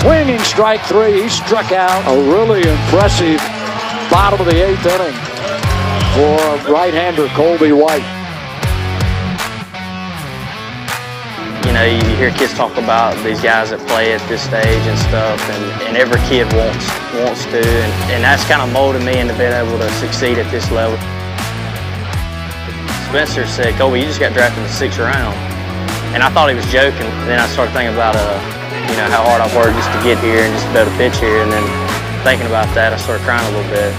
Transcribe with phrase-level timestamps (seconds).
[0.00, 1.22] swinging strike three.
[1.22, 3.38] He struck out a really impressive
[4.10, 5.16] bottom of the eighth inning
[6.14, 8.06] for right-hander Colby White.
[11.66, 14.98] You know, you hear kids talk about these guys that play at this stage and
[15.10, 16.86] stuff, and, and every kid wants
[17.18, 20.48] wants to, and, and that's kind of molded me into being able to succeed at
[20.50, 20.96] this level.
[23.10, 25.34] Spencer said, Colby, you just got drafted in the sixth round.
[26.14, 27.04] And I thought he was joking.
[27.28, 28.57] Then I started thinking about, uh,
[28.88, 30.90] you know, how hard I've worked just to get here and just to be able
[30.90, 31.42] to pitch here.
[31.44, 31.64] And then
[32.24, 33.92] thinking about that, I started crying a little bit.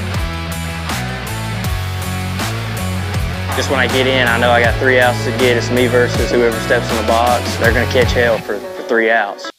[3.56, 5.58] Just when I get in, I know I got three outs to get.
[5.58, 7.44] It's me versus whoever steps in the box.
[7.58, 9.52] They're going to catch hell for, for three outs.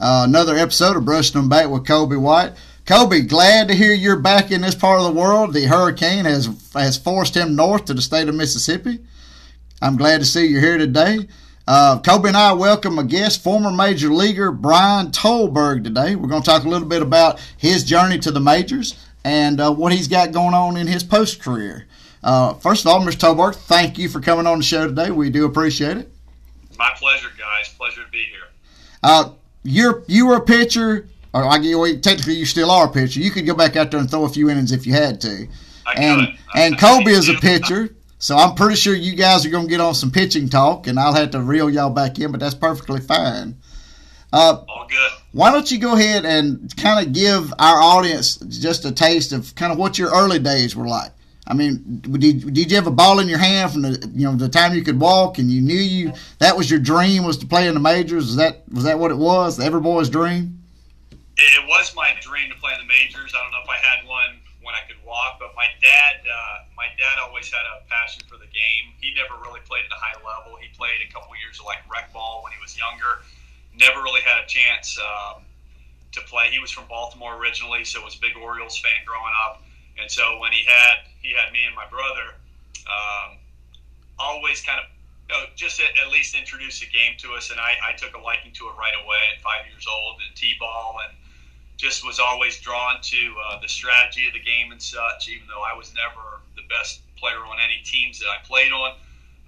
[0.00, 2.52] Uh, another episode of Brushing 'Em Back with Colby White.
[2.86, 5.54] Colby, glad to hear you're back in this part of the world.
[5.54, 8.98] The hurricane has has forced him north to the state of Mississippi.
[9.80, 11.26] I'm glad to see you're here today.
[11.66, 16.14] Uh, Colby and I welcome a guest, former major leaguer Brian Tollberg today.
[16.14, 19.72] We're going to talk a little bit about his journey to the majors and uh,
[19.72, 21.86] what he's got going on in his post career.
[22.22, 23.34] Uh, first of all, Mr.
[23.34, 25.10] Tollberg, thank you for coming on the show today.
[25.10, 26.12] We do appreciate it.
[26.78, 27.72] My pleasure, guys.
[27.78, 28.48] Pleasure to be here.
[29.02, 29.30] Uh,
[29.62, 33.18] you're you were a pitcher, or I well, technically you still are a pitcher.
[33.18, 35.48] You could go back out there and throw a few innings if you had to.
[35.84, 36.38] I and.
[36.54, 39.80] And think is a pitcher, so I'm pretty sure you guys are going to get
[39.80, 43.00] on some pitching talk, and I'll have to reel y'all back in, but that's perfectly
[43.00, 43.56] fine.
[44.32, 45.10] Uh, All good.
[45.32, 49.54] why don't you go ahead and kind of give our audience just a taste of
[49.56, 51.10] kind of what your early days were like?
[51.46, 54.34] I mean, did, did you have a ball in your hand from the you know
[54.34, 57.46] the time you could walk and you knew you that was your dream was to
[57.46, 58.26] play in the majors?
[58.26, 59.60] Was that was that what it was?
[59.60, 60.63] Every boy's dream.
[61.36, 63.34] It, it was my dream to play in the majors.
[63.34, 66.64] I don't know if I had one when I could walk, but my dad, uh,
[66.72, 68.96] my dad always had a passion for the game.
[68.96, 70.56] He never really played at a high level.
[70.56, 73.20] He played a couple years of like rec ball when he was younger.
[73.76, 75.44] Never really had a chance um,
[76.16, 76.48] to play.
[76.48, 79.62] He was from Baltimore originally, so was a big Orioles fan growing up.
[80.00, 82.34] And so when he had he had me and my brother,
[82.88, 83.36] um,
[84.18, 84.86] always kind of
[85.28, 88.14] you know, just at, at least introduce the game to us, and I, I took
[88.14, 91.16] a liking to it right away at five years old, and t-ball, and
[91.76, 95.28] just was always drawn to uh, the strategy of the game and such.
[95.28, 98.94] Even though I was never the best player on any teams that I played on,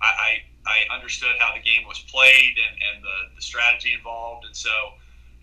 [0.03, 4.45] I, I, I understood how the game was played and, and the, the strategy involved,
[4.47, 4.71] and so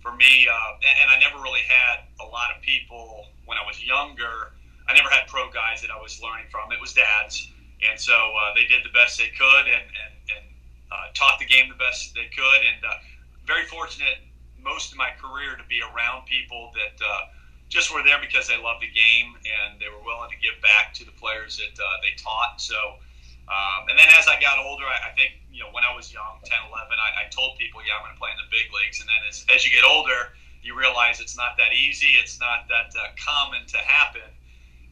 [0.04, 3.66] for me, uh, and, and I never really had a lot of people when I
[3.66, 4.52] was younger.
[4.88, 6.72] I never had pro guys that I was learning from.
[6.74, 7.50] It was dads,
[7.80, 10.46] and so uh, they did the best they could and and, and
[10.92, 12.62] uh, taught the game the best they could.
[12.68, 13.00] And uh,
[13.48, 14.20] very fortunate
[14.64, 17.30] most of my career to be around people that uh,
[17.70, 20.94] just were there because they loved the game and they were willing to give back
[20.96, 22.60] to the players that uh, they taught.
[22.60, 23.00] So.
[23.44, 26.08] Um, and then as I got older, I, I think, you know, when I was
[26.16, 28.72] young, 10, 11, I, I told people, yeah, I'm going to play in the big
[28.72, 29.04] leagues.
[29.04, 30.32] And then as, as you get older,
[30.64, 32.16] you realize it's not that easy.
[32.16, 34.32] It's not that uh, common to happen.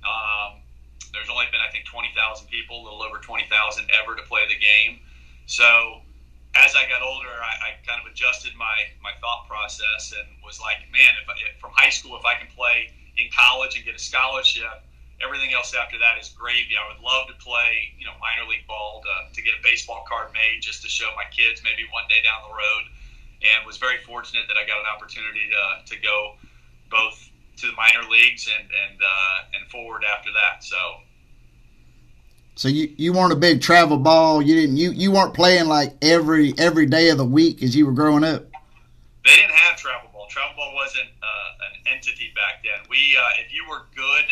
[0.03, 0.59] Um,
[1.15, 2.11] there's only been, I think, 20,000
[2.47, 3.47] people, a little over 20,000
[4.03, 4.99] ever to play the game.
[5.47, 6.03] So
[6.55, 10.59] as I got older, I, I kind of adjusted my, my thought process and was
[10.59, 13.95] like, man, if, I, from high school, if I can play in college and get
[13.95, 14.83] a scholarship,
[15.23, 16.75] everything else after that is gravy.
[16.75, 20.03] I would love to play, you know, minor league ball to, to get a baseball
[20.07, 22.83] card made just to show my kids maybe one day down the road.
[23.41, 26.37] And was very fortunate that I got an opportunity to, to go
[26.91, 30.63] both to the minor leagues and and uh, and forward after that.
[30.63, 30.77] So
[32.55, 34.41] So you, you weren't a big travel ball.
[34.41, 37.85] You didn't you, you weren't playing like every every day of the week as you
[37.85, 38.45] were growing up.
[39.25, 40.27] they didn't have travel ball.
[40.29, 42.85] Travel ball wasn't uh, an entity back then.
[42.89, 44.25] We uh, if you were good,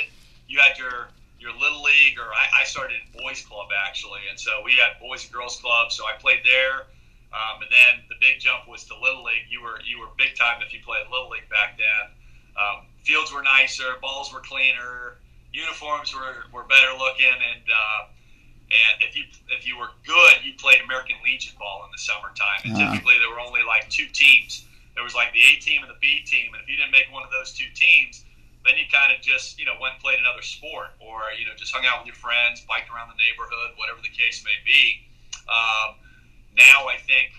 [0.47, 1.09] you had your
[1.39, 4.99] your little league, or I, I started in boys club actually, and so we had
[4.99, 5.91] boys and girls club.
[5.91, 6.83] So I played there,
[7.31, 9.47] um, and then the big jump was to little league.
[9.49, 12.11] You were you were big time if you played little league back then.
[12.59, 15.15] Um, fields were nicer, balls were cleaner,
[15.53, 18.01] uniforms were, were better looking, and uh,
[18.69, 22.61] and if you if you were good, you played American Legion ball in the summertime.
[22.65, 22.91] And Ah.
[22.93, 24.65] typically there were only like two teams.
[24.95, 27.07] There was like the A team and the B team, and if you didn't make
[27.11, 28.25] one of those two teams,
[28.65, 31.55] then you kind of just you know went and played another sport, or you know
[31.55, 35.01] just hung out with your friends, biked around the neighborhood, whatever the case may be.
[35.49, 35.95] Um,
[36.57, 37.31] now I think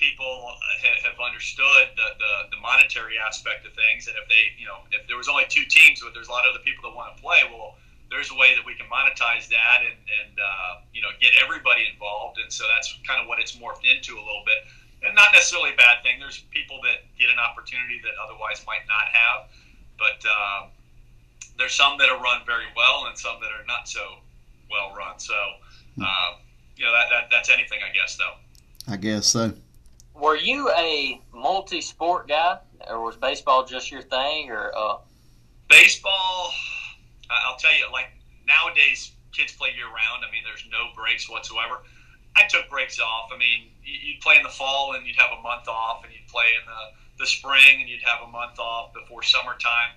[0.00, 4.64] people ha- have understood the, the, the monetary aspect of things, and if they, you
[4.64, 6.96] know, if there was only two teams, but there's a lot of other people that
[6.96, 7.76] want to play, well,
[8.08, 11.86] there's a way that we can monetize that and, and uh, you know, get everybody
[11.86, 14.66] involved, and so that's kind of what it's morphed into a little bit,
[15.04, 16.18] and not necessarily a bad thing.
[16.18, 19.52] There's people that get an opportunity that otherwise might not have,
[20.00, 20.72] but um,
[21.60, 24.18] there's some that are run very well and some that are not so
[24.70, 25.18] well run.
[25.18, 25.36] So,
[26.02, 26.40] uh,
[26.76, 28.34] you know, that, that that's anything, I guess, though.
[28.92, 29.52] I guess so.
[30.20, 32.58] Were you a multi-sport guy,
[32.88, 34.70] or was baseball just your thing, or?
[34.76, 34.98] Uh...
[35.68, 36.52] Baseball,
[37.30, 38.10] I'll tell you, like
[38.46, 40.24] nowadays, kids play year round.
[40.26, 41.78] I mean, there's no breaks whatsoever.
[42.36, 43.30] I took breaks off.
[43.32, 46.28] I mean, you'd play in the fall and you'd have a month off, and you'd
[46.28, 49.94] play in the, the spring and you'd have a month off before summertime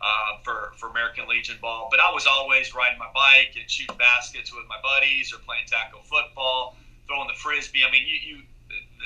[0.00, 1.88] uh, for for American Legion ball.
[1.90, 5.66] But I was always riding my bike and shooting baskets with my buddies, or playing
[5.66, 6.76] tackle football,
[7.06, 7.84] throwing the frisbee.
[7.86, 8.42] I mean, you, you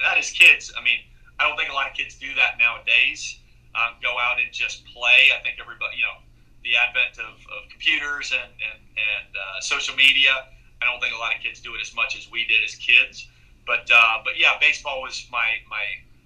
[0.02, 0.72] that is kids.
[0.78, 0.98] I mean,
[1.38, 3.38] I don't think a lot of kids do that nowadays.
[3.74, 5.34] Um, go out and just play.
[5.34, 6.22] I think everybody, you know,
[6.62, 10.46] the advent of, of computers and and, and uh, social media.
[10.82, 12.74] I don't think a lot of kids do it as much as we did as
[12.74, 13.26] kids.
[13.66, 15.84] But uh, but yeah, baseball was my my.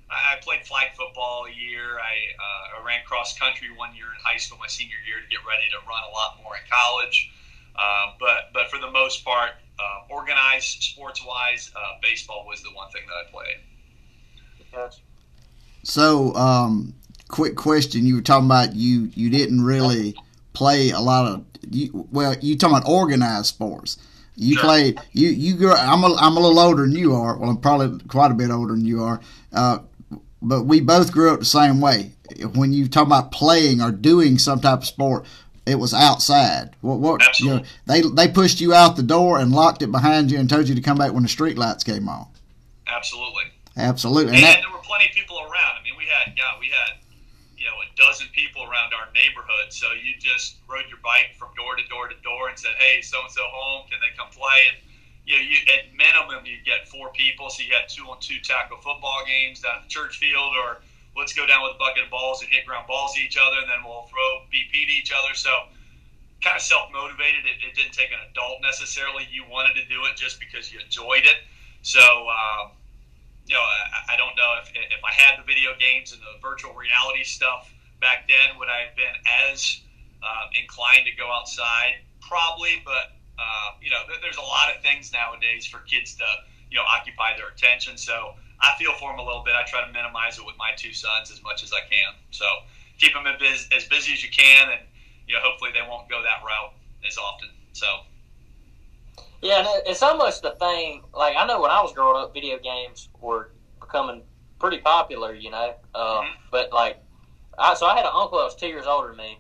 [0.08, 2.00] I played flag football a year.
[2.00, 5.28] I, uh, I ran cross country one year in high school, my senior year, to
[5.28, 7.30] get ready to run a lot more in college.
[7.76, 12.70] Uh, but but for the most part, uh, organized sports wise, uh, baseball was the
[12.74, 14.92] one thing that I played.
[15.82, 16.94] So, um,
[17.28, 20.14] quick question: You were talking about you you didn't really
[20.52, 23.98] play a lot of you, well, you talking about organized sports.
[24.36, 24.64] You Sure.
[24.64, 25.72] played you you grew.
[25.72, 27.36] I'm a I'm a little older than you are.
[27.36, 29.20] Well, I'm probably quite a bit older than you are.
[29.52, 29.78] Uh,
[30.40, 32.12] but we both grew up the same way.
[32.54, 35.24] When you talk about playing or doing some type of sport,
[35.68, 36.74] it was outside.
[36.80, 40.30] What what you know, they they pushed you out the door and locked it behind
[40.30, 42.26] you and told you to come back when the street lights came on.
[42.86, 43.44] Absolutely.
[43.76, 44.34] Absolutely.
[44.34, 45.78] And, And that, there were plenty of people around.
[45.78, 46.98] I mean, we had yeah, we had
[47.56, 49.70] you know a dozen people around our neighborhood.
[49.70, 53.02] So you just rode your bike from door to door to door and said, "Hey,
[53.02, 53.86] so and so home?
[53.90, 54.78] Can they come play?" And
[55.26, 57.50] you know, you at minimum you get four people.
[57.50, 60.80] So you had two on two tackle football games down at the church field, or
[61.18, 63.58] let's go down with a bucket of balls and hit ground balls at each other,
[63.58, 65.34] and then we'll throw BP to each other.
[65.34, 65.50] So
[66.40, 67.44] kind of self motivated.
[67.44, 69.26] It, it didn't take an adult necessarily.
[69.30, 71.42] You wanted to do it just because you enjoyed it.
[71.82, 72.00] So.
[72.00, 72.78] Um,
[73.48, 76.36] you know, I, I don't know if, if I had the video games and the
[76.44, 79.16] virtual reality stuff back then, would I have been
[79.48, 79.80] as
[80.22, 82.04] uh, inclined to go outside?
[82.20, 86.28] Probably, but uh, you know, there, there's a lot of things nowadays for kids to
[86.70, 87.96] you know occupy their attention.
[87.96, 89.54] So I feel for them a little bit.
[89.54, 92.14] I try to minimize it with my two sons as much as I can.
[92.30, 92.44] So
[92.98, 94.80] keep them as busy, as busy as you can, and
[95.26, 96.72] you know, hopefully they won't go that route
[97.06, 97.48] as often.
[97.72, 97.86] So
[99.40, 101.02] Yeah, and it's almost the thing.
[101.14, 103.50] Like I know when I was growing up, video games were
[103.80, 104.22] becoming
[104.58, 105.32] pretty popular.
[105.34, 106.32] You know, uh, Mhm.
[106.50, 106.98] but like,
[107.56, 109.38] I so I had an uncle that was two years older than me,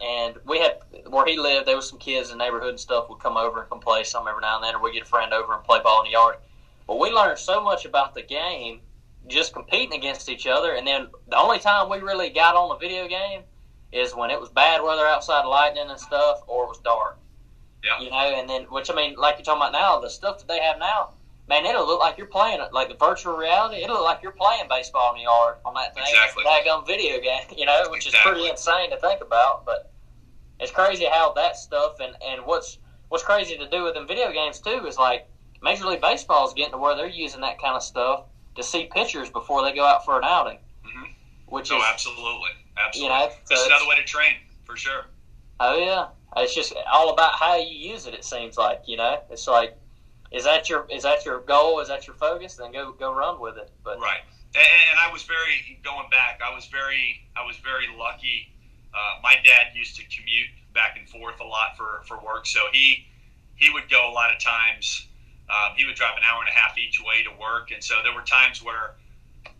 [0.00, 1.66] and we had where he lived.
[1.66, 4.04] There was some kids in the neighborhood and stuff would come over and come play
[4.04, 6.06] some every now and then, or we get a friend over and play ball in
[6.06, 6.36] the yard.
[6.86, 8.80] But we learned so much about the game
[9.26, 12.78] just competing against each other, and then the only time we really got on a
[12.78, 13.42] video game
[13.92, 17.18] is when it was bad weather outside, lightning and stuff, or it was dark.
[17.82, 18.00] Yeah.
[18.00, 20.48] You know, and then which I mean, like you're talking about now, the stuff that
[20.48, 21.10] they have now,
[21.48, 23.82] man, it'll look like you're playing it, like the virtual reality.
[23.82, 26.04] It'll look like you're playing baseball in the yard on that thing.
[26.08, 26.44] Exactly.
[26.44, 29.64] Daggum video game, you know, which is pretty insane to think about.
[29.64, 29.92] But
[30.60, 32.78] it's crazy how that stuff and and what's
[33.08, 35.28] what's crazy to do with them video games too is like
[35.64, 38.24] Major League Baseball is getting to where they're using that kind of stuff
[38.54, 41.14] to see pitchers before they go out for an outing, Mhm.
[41.46, 43.02] which no, is absolutely, absolutely.
[43.02, 45.06] you know, That's another way to train for sure.
[45.60, 48.12] Oh yeah, it's just all about how you use it.
[48.14, 49.76] It seems like you know, it's like,
[50.30, 51.80] is that your is that your goal?
[51.80, 52.56] Is that your focus?
[52.56, 53.70] Then go go run with it.
[53.82, 54.20] But Right.
[54.56, 56.40] And, and I was very going back.
[56.44, 58.52] I was very I was very lucky.
[58.94, 62.60] Uh, my dad used to commute back and forth a lot for for work, so
[62.72, 63.06] he
[63.56, 65.08] he would go a lot of times.
[65.50, 68.00] Um, he would drive an hour and a half each way to work, and so
[68.02, 68.96] there were times where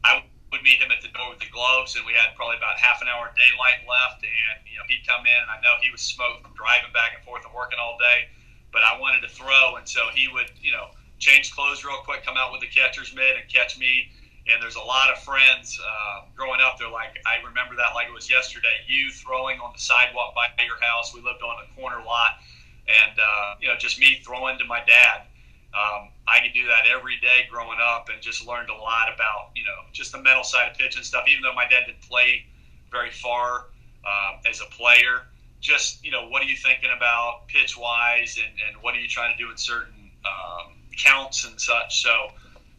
[0.02, 0.24] I
[0.54, 3.02] would meet him at the door with the gloves, and we had probably about half
[3.02, 6.00] an hour daylight left, and you know he'd come in, and I know he was
[6.00, 8.30] smoked from driving back and forth and working all day,
[8.70, 12.24] but I wanted to throw, and so he would you know change clothes real quick,
[12.24, 14.08] come out with the catcher's mitt, and catch me.
[14.46, 16.76] And there's a lot of friends uh, growing up.
[16.78, 18.76] They're like, I remember that like it was yesterday.
[18.86, 21.14] You throwing on the sidewalk by your house.
[21.14, 22.44] We lived on a corner lot,
[22.86, 25.26] and uh, you know, just me throwing to my dad.
[25.74, 29.50] Um, I could do that every day growing up, and just learned a lot about
[29.54, 31.24] you know just the mental side of pitching and stuff.
[31.28, 32.46] Even though my dad didn't play
[32.90, 33.66] very far
[34.06, 35.22] um, as a player,
[35.60, 39.08] just you know, what are you thinking about pitch wise, and, and what are you
[39.08, 42.02] trying to do in certain um, counts and such.
[42.02, 42.28] So.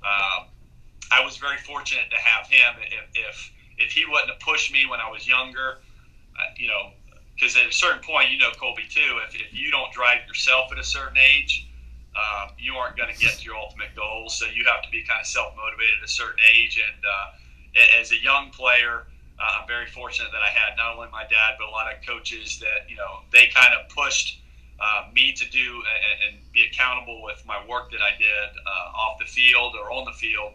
[0.05, 0.45] Um,
[1.11, 2.75] I was very fortunate to have him.
[2.81, 5.77] If if, if he wouldn't have pushed me when I was younger,
[6.39, 6.91] uh, you know,
[7.35, 9.19] because at a certain point, you know, Colby too.
[9.27, 11.67] If, if you don't drive yourself at a certain age,
[12.15, 14.35] uh, you aren't going to get to your ultimate goals.
[14.35, 16.79] So you have to be kind of self motivated at a certain age.
[16.79, 19.07] And uh, as a young player,
[19.39, 21.99] uh, I'm very fortunate that I had not only my dad but a lot of
[22.05, 24.39] coaches that you know they kind of pushed
[24.79, 28.95] uh, me to do and, and, be accountable with my work that I did uh,
[28.95, 30.53] off the field or on the field.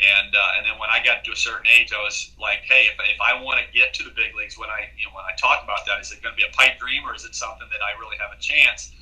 [0.00, 2.88] And uh, and then when I got to a certain age, I was like, hey,
[2.88, 5.24] if, if I want to get to the big leagues, when I you know when
[5.24, 7.34] I talk about that, is it going to be a pipe dream or is it
[7.34, 8.92] something that I really have a chance?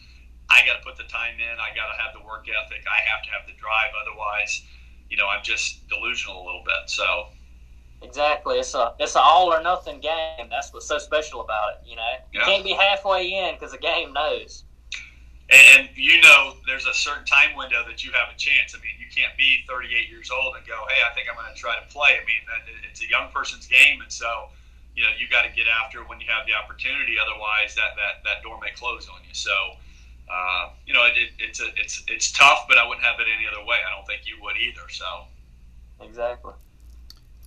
[0.51, 1.55] I got to put the time in.
[1.59, 2.85] I got to have the work ethic.
[2.87, 3.93] I have to have the drive.
[3.97, 4.63] Otherwise,
[5.09, 6.91] you know, I'm just delusional a little bit.
[6.91, 7.29] So
[8.03, 8.59] Exactly.
[8.59, 10.49] It's a it's an all or nothing game.
[10.51, 11.89] That's what's so special about it.
[11.89, 12.41] You know, yeah.
[12.41, 14.65] you can't be halfway in because the game knows.
[15.51, 18.75] And, and, you know, there's a certain time window that you have a chance.
[18.75, 21.53] I mean, you can't be 38 years old and go, "Hey, I think I'm going
[21.53, 22.43] to try to play." I mean,
[22.89, 24.49] it's a young person's game, and so
[24.97, 27.17] you know you got to get after when you have the opportunity.
[27.21, 29.35] Otherwise, that that that door may close on you.
[29.35, 29.53] So.
[30.33, 33.27] Uh, you know, it, it, it's a, it's it's tough, but I wouldn't have it
[33.27, 33.77] any other way.
[33.87, 34.89] I don't think you would either.
[34.89, 35.05] So,
[36.01, 36.55] exactly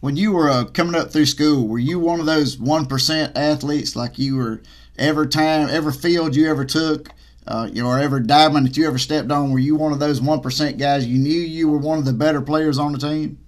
[0.05, 3.35] when you were uh, coming up through school, were you one of those one percent
[3.35, 3.95] athletes?
[3.95, 4.61] Like you were
[4.99, 7.09] every time, every field you ever took,
[7.47, 9.99] uh, you know, or every diamond that you ever stepped on, were you one of
[9.99, 11.07] those one percent guys?
[11.07, 13.39] You knew you were one of the better players on the team.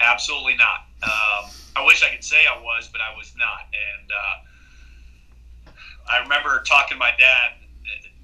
[0.00, 0.80] Absolutely not.
[1.02, 3.60] Um, I wish I could say I was, but I was not.
[3.72, 5.70] And uh,
[6.10, 7.52] I remember talking to my dad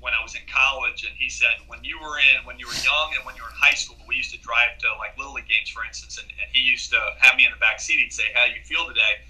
[0.04, 2.76] when I was in college, and he said when you were in when you were
[2.84, 5.32] young and when you were in high school, we used to drive to like little
[5.32, 8.04] league games, for instance, and, and he used to have me in the back seat.
[8.04, 9.24] He'd say, "How do you feel today?"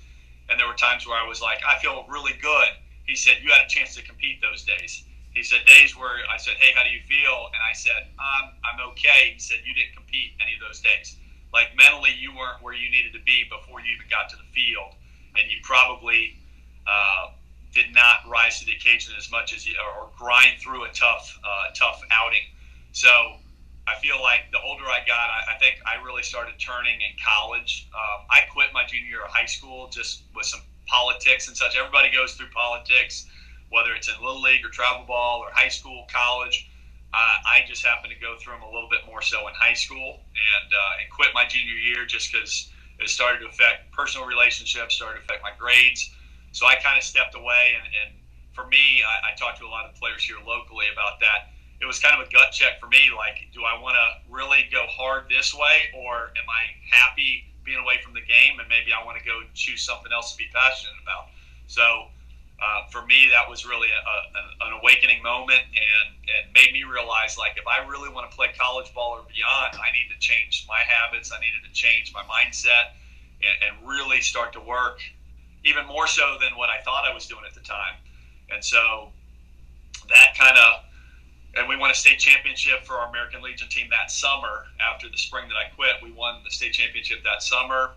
[0.50, 2.74] And there were times where I was like, "I feel really good."
[3.06, 6.36] He said, "You had a chance to compete those days." He said, "Days where I
[6.42, 9.78] said, "Hey, how do you feel?" And I said, "I'm I'm okay." He said, "You
[9.78, 11.14] didn't compete any of those days.
[11.54, 14.50] Like mentally, you weren't where you needed to be before you even got to the
[14.50, 14.98] field,
[15.38, 16.34] and you probably."
[16.84, 17.30] Uh,
[17.74, 21.38] did not rise to the occasion as much as you, or grind through a tough,
[21.44, 22.42] uh, tough outing.
[22.92, 23.10] So
[23.86, 27.16] I feel like the older I got, I, I think I really started turning in
[27.24, 27.88] college.
[27.92, 31.76] Um, I quit my junior year of high school just with some politics and such.
[31.76, 33.26] Everybody goes through politics,
[33.70, 36.70] whether it's in little league or travel ball or high school, college.
[37.12, 39.74] Uh, I just happened to go through them a little bit more so in high
[39.74, 44.26] school and uh, and quit my junior year just because it started to affect personal
[44.26, 46.13] relationships, started to affect my grades.
[46.54, 48.10] So I kind of stepped away, and, and
[48.54, 51.50] for me, I, I talked to a lot of players here locally about that.
[51.82, 53.10] It was kind of a gut check for me.
[53.10, 57.82] Like, do I want to really go hard this way, or am I happy being
[57.82, 60.46] away from the game, and maybe I want to go choose something else to be
[60.54, 61.34] passionate about?
[61.66, 62.08] So.
[62.62, 66.84] Uh, for me, that was really a, a, an awakening moment and, and made me
[66.84, 70.18] realize like if I really want to play college ball or beyond, I need to
[70.22, 71.32] change my habits.
[71.34, 72.94] I needed to change my mindset
[73.42, 75.02] and, and really start to work
[75.64, 77.94] even more so than what I thought I was doing at the time.
[78.50, 79.08] And so
[80.08, 80.84] that kind of,
[81.56, 85.16] and we won a state championship for our American Legion team that summer after the
[85.16, 85.96] spring that I quit.
[86.02, 87.92] We won the state championship that summer.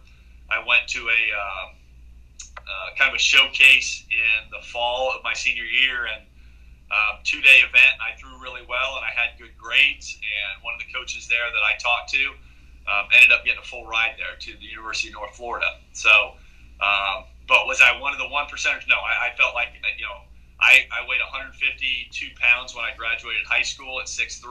[0.50, 1.68] I went to a uh,
[2.58, 6.24] uh, kind of a showcase in the fall of my senior year and
[6.92, 8.00] um, two day event.
[8.00, 10.18] I threw really well and I had good grades.
[10.22, 12.24] And one of the coaches there that I talked to
[12.88, 15.68] um, ended up getting a full ride there to the University of North Florida.
[15.94, 16.36] So
[16.80, 18.88] um, but was I one of the one percenters?
[18.88, 20.28] No, I, I felt like you know
[20.60, 24.44] I, I weighed 152 pounds when I graduated high school at 6'3".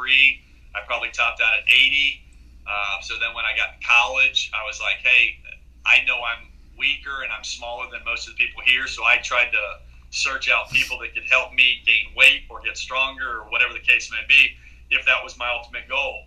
[0.75, 2.23] I probably topped out at 80.
[2.67, 5.38] Uh, so then when I got to college, I was like, hey,
[5.85, 6.49] I know I'm
[6.79, 9.65] weaker and I'm smaller than most of the people here, so I tried to
[10.11, 13.81] search out people that could help me gain weight or get stronger or whatever the
[13.81, 14.53] case may be,
[14.91, 16.25] if that was my ultimate goal.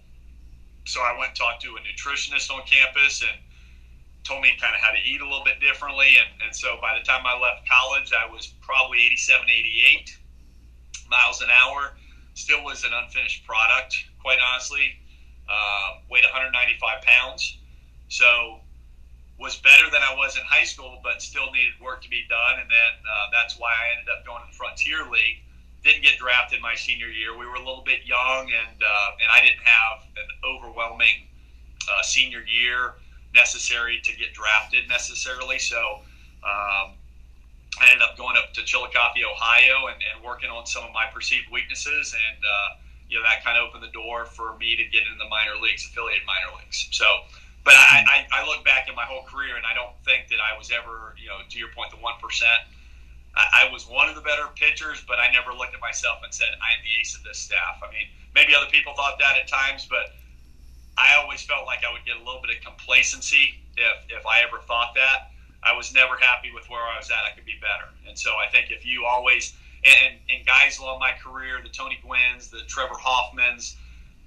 [0.86, 3.40] So I went and talked to a nutritionist on campus and
[4.24, 6.18] told me kind of how to eat a little bit differently.
[6.20, 10.18] And, and so by the time I left college, I was probably 87, 88
[11.10, 11.94] miles an hour.
[12.34, 14.94] Still was an unfinished product, quite honestly.
[15.50, 17.58] Uh, weighed 195 pounds.
[18.08, 18.60] So
[19.40, 22.60] was better than I was in high school, but still needed work to be done.
[22.60, 25.42] And then uh, that's why I ended up going to the Frontier League.
[25.84, 27.38] Didn't get drafted my senior year.
[27.38, 31.32] We were a little bit young, and uh, and I didn't have an overwhelming
[31.90, 32.96] uh, senior year
[33.34, 35.60] necessary to get drafted necessarily.
[35.60, 35.78] So
[36.44, 36.96] um,
[37.80, 41.06] I ended up going up to Chillicothe, Ohio, and, and working on some of my
[41.14, 42.70] perceived weaknesses, and uh,
[43.10, 45.56] you know that kind of opened the door for me to get into the minor
[45.62, 46.88] leagues, affiliated minor leagues.
[46.92, 47.06] So.
[47.66, 50.40] But I, I, I look back at my whole career, and I don't think that
[50.40, 52.56] I was ever, you know, to your point, the one percent.
[53.36, 56.48] I, was one of the better pitchers, but I never looked at myself and said,
[56.64, 57.84] I am the ace of this staff.
[57.84, 60.16] I mean, maybe other people thought that at times, but
[61.00, 64.41] I always felt like I would get a little bit of complacency if, if I
[64.41, 65.32] ever thought that.
[65.63, 67.24] I was never happy with where I was at.
[67.24, 67.88] I could be better.
[68.08, 72.00] And so I think if you always, and, and guys along my career, the Tony
[72.03, 73.75] Gwynn's, the Trevor Hoffmans,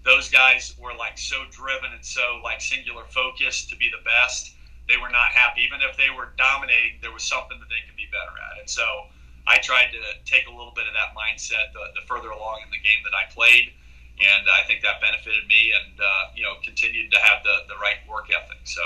[0.04, 4.54] those guys were like so driven and so like singular focused to be the best.
[4.88, 5.62] They were not happy.
[5.62, 8.60] Even if they were dominating, there was something that they could be better at.
[8.60, 9.06] And so
[9.46, 12.70] I tried to take a little bit of that mindset the, the further along in
[12.70, 13.72] the game that I played,
[14.22, 17.74] and I think that benefited me, and uh, you know, continued to have the the
[17.80, 18.60] right work ethic.
[18.64, 18.82] So.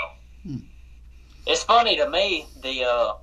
[1.47, 3.13] It's funny to me the uh,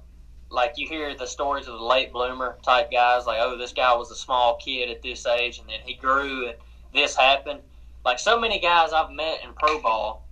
[0.50, 3.94] like you hear the stories of the late bloomer type guys, like oh this guy
[3.94, 6.56] was a small kid at this age and then he grew and
[6.94, 7.60] this happened.
[8.04, 10.26] Like so many guys I've met in pro ball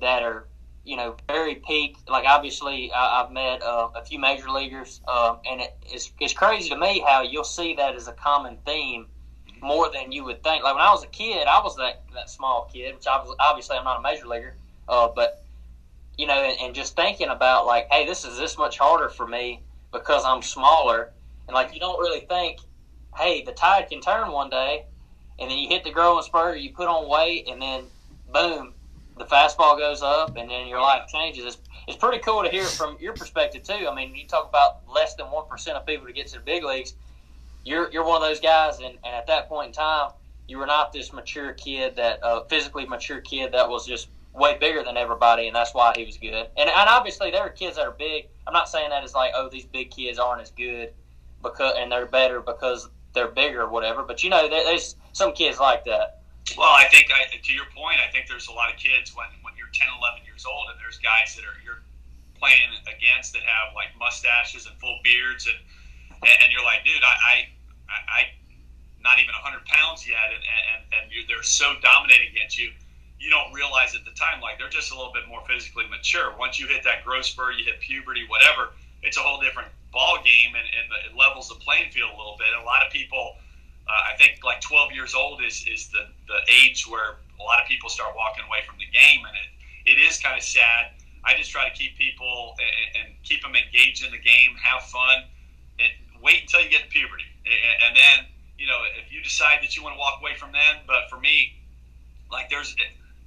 [0.00, 0.48] that are
[0.84, 1.98] you know very peak.
[2.08, 6.32] Like obviously I, have met uh, a few major leaguers, uh, and it, it's it's
[6.32, 9.06] crazy to me how you'll see that as a common theme
[9.60, 10.62] more than you would think.
[10.62, 13.34] Like when I was a kid, I was that that small kid, which I was,
[13.40, 14.54] obviously I'm not a major leaguer,
[14.88, 15.44] uh, but
[16.16, 19.26] you know, and, and just thinking about like, hey, this is this much harder for
[19.26, 21.12] me because I'm smaller,
[21.46, 22.60] and like you don't really think,
[23.16, 24.84] hey, the tide can turn one day,
[25.38, 27.84] and then you hit the growing spurt, you put on weight, and then
[28.32, 28.74] boom,
[29.18, 31.44] the fastball goes up, and then your life changes.
[31.44, 31.58] It's,
[31.88, 33.86] it's pretty cool to hear from your perspective too.
[33.88, 36.44] I mean, you talk about less than one percent of people to get to the
[36.44, 36.94] big leagues.
[37.66, 40.12] You're you're one of those guys, and, and at that point in time,
[40.46, 44.56] you were not this mature kid that uh, physically mature kid that was just way
[44.58, 46.32] bigger than everybody, and that's why he was good.
[46.56, 48.28] And, and obviously, there are kids that are big.
[48.46, 50.92] I'm not saying that it's like, oh, these big kids aren't as good
[51.42, 54.04] because and they're better because they're bigger or whatever.
[54.04, 56.22] But you know, there's some kids like that.
[56.56, 59.26] Well, I think I, to your point, I think there's a lot of kids when
[59.42, 61.82] when you're 10, 11 years old, and there's guys that are you're
[62.38, 65.58] playing against that have like mustaches and full beards, and
[66.22, 67.34] and you're like, dude, I I,
[67.88, 68.32] I
[69.02, 72.70] not even 100 pounds yet, and and, and they're so dominating against you
[73.18, 76.36] you don't realize at the time like they're just a little bit more physically mature.
[76.38, 78.70] Once you hit that growth spur, you hit puberty, whatever,
[79.02, 82.36] it's a whole different ball game and, and it levels the playing field a little
[82.38, 82.48] bit.
[82.52, 83.36] And a lot of people,
[83.88, 87.60] uh, I think like 12 years old is, is the, the age where a lot
[87.60, 89.24] of people start walking away from the game.
[89.24, 90.92] And it, it is kind of sad.
[91.24, 94.84] I just try to keep people and, and keep them engaged in the game, have
[94.84, 95.24] fun,
[95.80, 95.90] and
[96.22, 97.24] wait until you get to puberty.
[97.46, 98.26] And, and then,
[98.58, 101.18] you know, if you decide that you want to walk away from then, but for
[101.18, 101.54] me,
[102.30, 102.74] like there's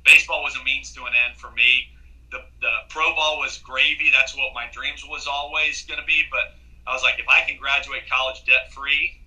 [0.05, 1.89] baseball was a means to an end for me.
[2.31, 4.11] The, the pro ball was gravy.
[4.11, 6.23] That's what my dreams was always going to be.
[6.29, 6.53] But
[6.85, 9.19] I was like, if I can graduate college debt free,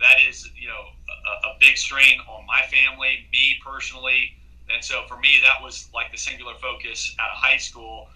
[0.00, 4.34] that is, you know, a, a big strain on my family, me personally.
[4.72, 8.08] And so for me, that was like the singular focus out of high school.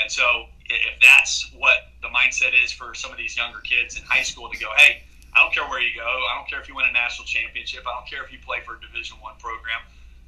[0.00, 4.02] And so if that's what the mindset is for some of these younger kids in
[4.04, 5.02] high school to go, hey,
[5.40, 6.04] I don't care where you go.
[6.04, 7.88] I don't care if you win a national championship.
[7.88, 9.80] I don't care if you play for a Division One program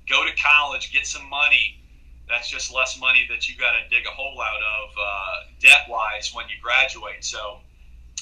[0.08, 1.78] go to college, get some money.
[2.28, 5.86] That's just less money that you got to dig a hole out of uh, debt
[5.88, 7.24] wise when you graduate.
[7.24, 7.58] So,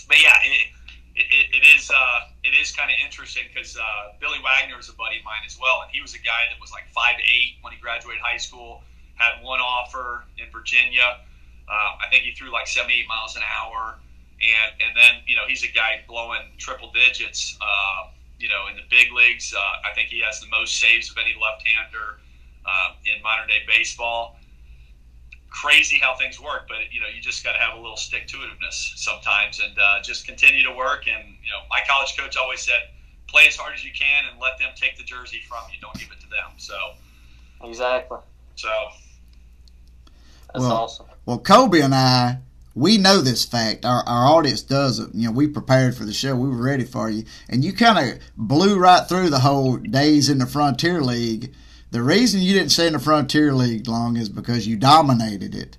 [0.08, 0.66] but yeah, it,
[1.14, 4.94] it, it is uh, it is kind of interesting because uh, Billy Wagner is a
[4.94, 7.60] buddy of mine as well, and he was a guy that was like five eight
[7.60, 8.82] when he graduated high school.
[9.14, 11.20] Had one offer in Virginia.
[11.68, 13.94] Uh, I think he threw like 78 miles an hour,
[14.40, 17.58] and and then you know he's a guy blowing triple digits.
[17.60, 19.54] Uh, you know, in the big leagues.
[19.54, 22.18] Uh, I think he has the most saves of any left-hander
[22.64, 24.38] uh, in modern day baseball.
[25.50, 28.26] Crazy how things work, but you know, you just got to have a little stick
[28.28, 31.06] to itiveness sometimes, and uh, just continue to work.
[31.06, 32.80] And you know, my college coach always said,
[33.28, 35.80] "Play as hard as you can, and let them take the jersey from you.
[35.80, 36.76] Don't give it to them." So,
[37.64, 38.18] exactly.
[38.54, 38.72] So,
[40.54, 41.06] that's well, awesome.
[41.26, 42.38] Well, Colby and I
[42.80, 43.84] we know this fact.
[43.84, 44.98] Our, our audience does.
[44.98, 45.10] It.
[45.12, 46.34] You know, we prepared for the show.
[46.34, 47.24] We were ready for you.
[47.48, 51.52] And you kind of blew right through the whole days in the Frontier League.
[51.90, 55.76] The reason you didn't stay in the Frontier League long is because you dominated it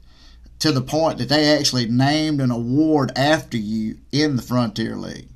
[0.59, 5.29] to the point that they actually named an award after you in the Frontier League.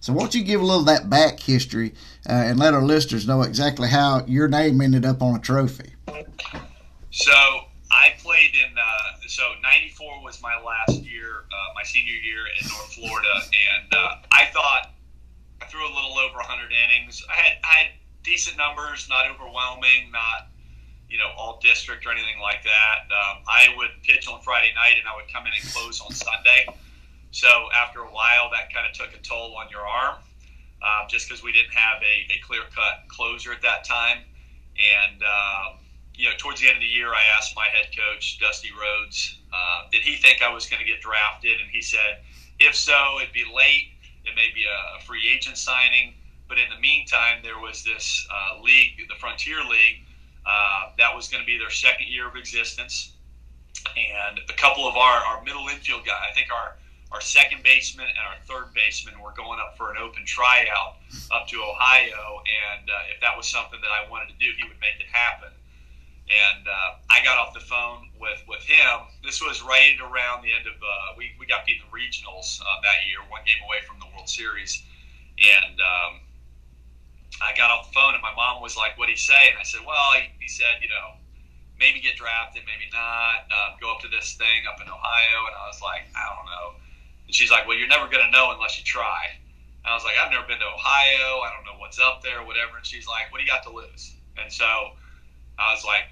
[0.00, 1.94] So, why don't you give a little of that back history
[2.28, 5.92] uh, and let our listeners know exactly how your name ended up on a trophy?
[7.12, 12.40] So, I played in uh, so '94 was my last year, uh, my senior year
[12.58, 14.92] in North Florida, and uh, I thought
[15.60, 17.22] I threw a little over 100 innings.
[17.30, 17.86] I had I had
[18.22, 20.48] decent numbers, not overwhelming, not
[21.08, 23.12] you know all district or anything like that.
[23.12, 26.12] Um, I would pitch on Friday night, and I would come in and close on
[26.12, 26.66] Sunday.
[27.30, 30.16] So after a while, that kind of took a toll on your arm,
[30.80, 34.18] uh, just because we didn't have a, a clear cut closer at that time,
[34.80, 35.81] and um,
[36.22, 39.40] you know, towards the end of the year, I asked my head coach, Dusty Rhodes,
[39.52, 41.60] uh, did he think I was going to get drafted?
[41.60, 42.22] And he said,
[42.60, 43.90] if so, it'd be late.
[44.24, 46.14] It may be a, free agent signing.
[46.46, 50.06] But in the meantime, there was this uh, league, the Frontier League,
[50.46, 53.16] uh, that was going to be their second year of existence.
[53.98, 56.76] And a couple of our, our middle infield guys, I think our,
[57.10, 61.48] our second baseman and our third baseman were going up for an open tryout up
[61.48, 62.46] to Ohio.
[62.46, 65.10] And uh, if that was something that I wanted to do, he would make it
[65.10, 65.50] happen
[66.30, 69.10] and uh, I got off the phone with, with him.
[69.24, 72.60] This was right around the end of uh, we we got beat in the regionals
[72.60, 74.82] uh, that year, one game away from the World Series.
[75.40, 76.12] And um,
[77.42, 79.66] I got off the phone, and my mom was like, "What he say?" And I
[79.66, 81.18] said, "Well, he, he said, you know,
[81.78, 83.50] maybe get drafted, maybe not.
[83.50, 86.46] Uh, go up to this thing up in Ohio." And I was like, "I don't
[86.46, 86.66] know."
[87.26, 89.34] And she's like, "Well, you're never going to know unless you try."
[89.82, 91.42] And I was like, "I've never been to Ohio.
[91.42, 93.74] I don't know what's up there, whatever." And she's like, "What do you got to
[93.74, 94.94] lose?" And so
[95.62, 96.10] I was like,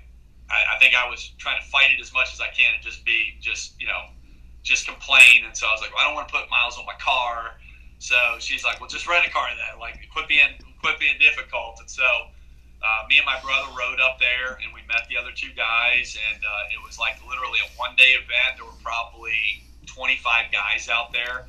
[0.51, 2.83] I, I think I was trying to fight it as much as I can and
[2.83, 4.11] just be just you know
[4.63, 5.45] just complain.
[5.47, 7.57] And so I was like, well, I don't want to put miles on my car.
[7.99, 9.79] So she's like, well, just rent a car then.
[9.79, 11.81] Like, quit being quit being difficult.
[11.81, 12.05] And so
[12.83, 16.17] uh, me and my brother rode up there, and we met the other two guys,
[16.33, 18.57] and uh, it was like literally a one day event.
[18.57, 21.49] There were probably 25 guys out there,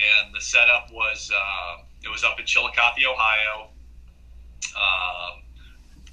[0.00, 3.68] and the setup was uh, it was up in Chillicothe, Ohio,
[4.76, 5.41] uh,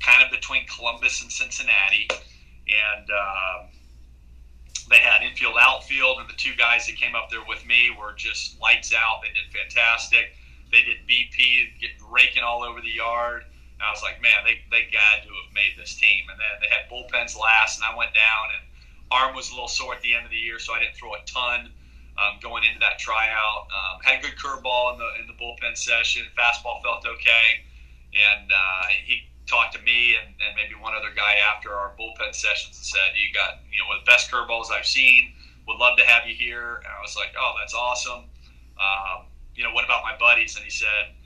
[0.01, 3.09] kind of between Columbus and Cincinnati, and.
[3.09, 3.67] Uh,
[4.89, 8.13] they had infield, outfield, and the two guys that came up there with me were
[8.17, 9.21] just lights out.
[9.21, 10.33] They did fantastic.
[10.71, 13.43] They did BP, getting raking all over the yard.
[13.43, 16.25] And I was like, man, they, they got to have made this team.
[16.29, 18.63] And then they had bullpens last, and I went down, and
[19.11, 21.13] arm was a little sore at the end of the year, so I didn't throw
[21.13, 21.69] a ton
[22.17, 23.69] um, going into that tryout.
[23.69, 26.25] Um, had a good curveball in the in the bullpen session.
[26.37, 27.63] Fastball felt okay,
[28.13, 32.33] and uh, he talked to me and, and maybe one other guy after our bullpen
[32.35, 35.33] sessions and said, "You got you know the best curveballs I've seen.
[35.67, 38.29] Would love to have you here." And I was like, "Oh, that's awesome."
[38.77, 40.55] Um, you know, what about my buddies?
[40.55, 41.17] And he said,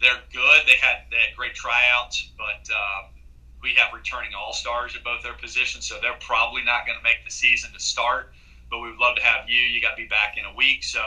[0.00, 0.66] "They're good.
[0.66, 3.08] They had they had great tryouts, but uh,
[3.62, 7.04] we have returning all stars at both their positions, so they're probably not going to
[7.04, 8.34] make the season to start.
[8.70, 9.62] But we would love to have you.
[9.62, 11.00] You got to be back in a week, so."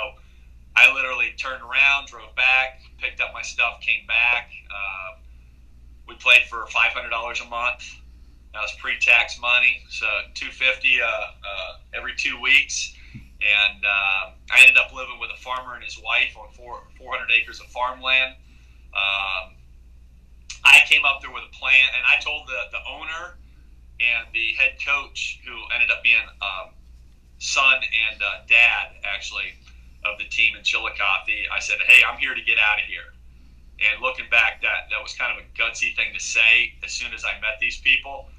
[0.78, 4.52] I literally turned around, drove back, picked up my stuff, came back.
[6.38, 7.98] Played for five hundred dollars a month.
[8.54, 12.94] That was pre-tax money, so two fifty uh, uh, every two weeks.
[13.14, 17.18] And uh, I ended up living with a farmer and his wife on four four
[17.18, 18.36] hundred acres of farmland.
[18.94, 19.58] Um,
[20.64, 23.38] I came up there with a plan, and I told the the owner
[24.00, 26.70] and the head coach, who ended up being um,
[27.40, 29.58] son and uh, dad actually
[30.06, 31.50] of the team in Chillicothe.
[31.52, 33.17] I said, "Hey, I'm here to get out of here."
[33.78, 37.14] And looking back, that that was kind of a gutsy thing to say as soon
[37.14, 38.30] as I met these people.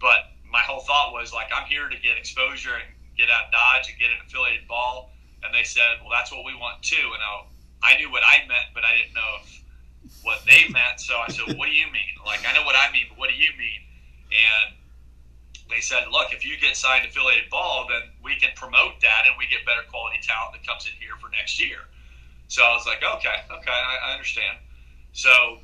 [0.00, 3.90] But my whole thought was like, I'm here to get exposure and get out Dodge
[3.90, 5.12] and get an affiliated ball.
[5.44, 7.04] And they said, well, that's what we want too.
[7.04, 7.44] And I,
[7.82, 9.62] I knew what I meant, but I didn't know if,
[10.22, 11.00] what they meant.
[11.00, 12.16] So I said, what do you mean?
[12.24, 13.82] Like, I know what I mean, but what do you mean?
[14.32, 14.74] And
[15.68, 19.36] they said, look, if you get signed affiliated ball, then we can promote that and
[19.36, 21.84] we get better quality talent that comes in here for next year.
[22.48, 24.56] So I was like, okay, okay, I, I understand.
[25.18, 25.58] So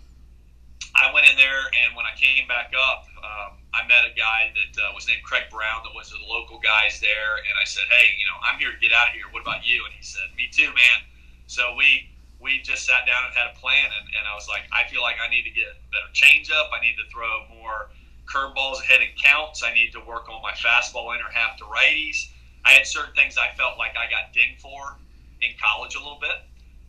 [0.99, 4.51] I went in there, and when I came back up, um, I met a guy
[4.51, 7.87] that uh, was named Craig Brown, that was the local guys there, and I said,
[7.87, 9.31] "Hey, you know, I'm here to get out of here.
[9.31, 11.07] What about you?" And he said, "Me too, man."
[11.47, 12.11] So we
[12.43, 15.07] we just sat down and had a plan, and, and I was like, "I feel
[15.07, 16.75] like I need to get a better changeup.
[16.75, 17.95] I need to throw more
[18.27, 19.63] curveballs ahead in counts.
[19.63, 22.27] I need to work on my fastball inner half to righties.
[22.67, 24.99] I had certain things I felt like I got dinged for
[25.39, 26.43] in college a little bit."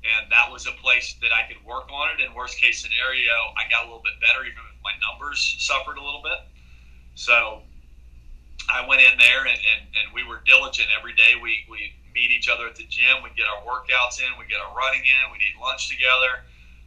[0.06, 2.24] And that was a place that I could work on it.
[2.24, 5.98] In worst case scenario, I got a little bit better, even if my numbers suffered
[5.98, 6.46] a little bit.
[7.16, 7.62] So
[8.70, 11.34] I went in there and, and, and we were diligent every day.
[11.42, 13.24] We, we meet each other at the gym.
[13.24, 14.30] We get our workouts in.
[14.38, 15.32] We get our running in.
[15.32, 16.46] We eat lunch together.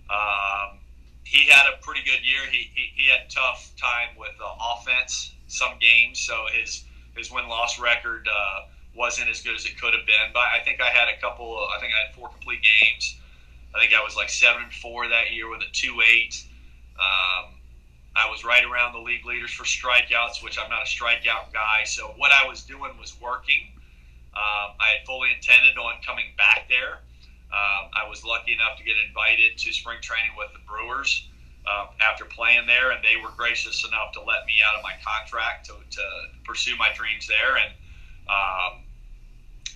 [0.09, 0.78] Um,
[1.24, 2.40] he had a pretty good year.
[2.50, 6.85] He, he, he had tough time with uh, offense some games, so his
[7.16, 8.61] his win loss record uh,
[8.99, 10.35] wasn't as good as it could have been.
[10.35, 11.57] But I think I had a couple.
[11.57, 13.17] Of, I think I had four complete games.
[13.75, 16.45] I think I was like seven four that year with a two eight.
[16.99, 17.55] Um,
[18.17, 21.85] I was right around the league leaders for strikeouts, which I'm not a strikeout guy.
[21.87, 23.71] So what I was doing was working.
[24.35, 26.99] Um, I had fully intended on coming back there.
[27.49, 31.29] Um, I was lucky enough to get invited to spring training with the Brewers
[31.67, 34.95] uh, after playing there, and they were gracious enough to let me out of my
[35.01, 36.03] contract to, to
[36.45, 37.57] pursue my dreams there.
[37.57, 37.73] And
[38.29, 38.85] um,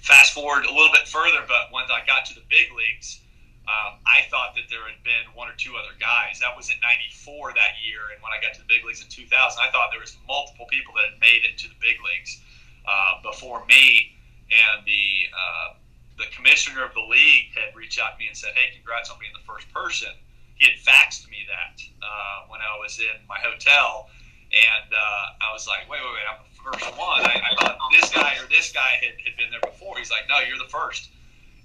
[0.02, 3.22] Fast forward a little bit further, but once I got to the big leagues,
[3.70, 6.42] um, I thought that there had been one or two other guys.
[6.42, 9.06] That was in '94 that year, and when I got to the big leagues in
[9.06, 12.42] 2000, I thought there was multiple people that had made it to the big leagues
[12.82, 14.18] uh, before me.
[14.50, 15.78] And the uh,
[16.18, 19.22] the commissioner of the league had reached out to me and said, "Hey, congrats on
[19.22, 20.10] being the first person."
[20.58, 24.10] He had faxed me that uh, when I was in my hotel,
[24.50, 26.26] and uh, I was like, "Wait, wait, wait!
[26.26, 27.22] I'm first one.
[27.26, 29.98] I, I thought this guy or this guy had, had been there before.
[29.98, 31.10] He's like, no, you're the first.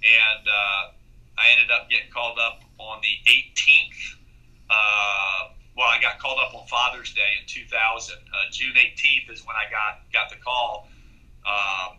[0.02, 0.92] And uh,
[1.38, 4.18] I ended up getting called up on the 18th.
[4.70, 7.70] Uh, well, I got called up on Father's Day in 2000.
[8.18, 10.88] Uh, June 18th is when I got got the call,
[11.46, 11.96] um,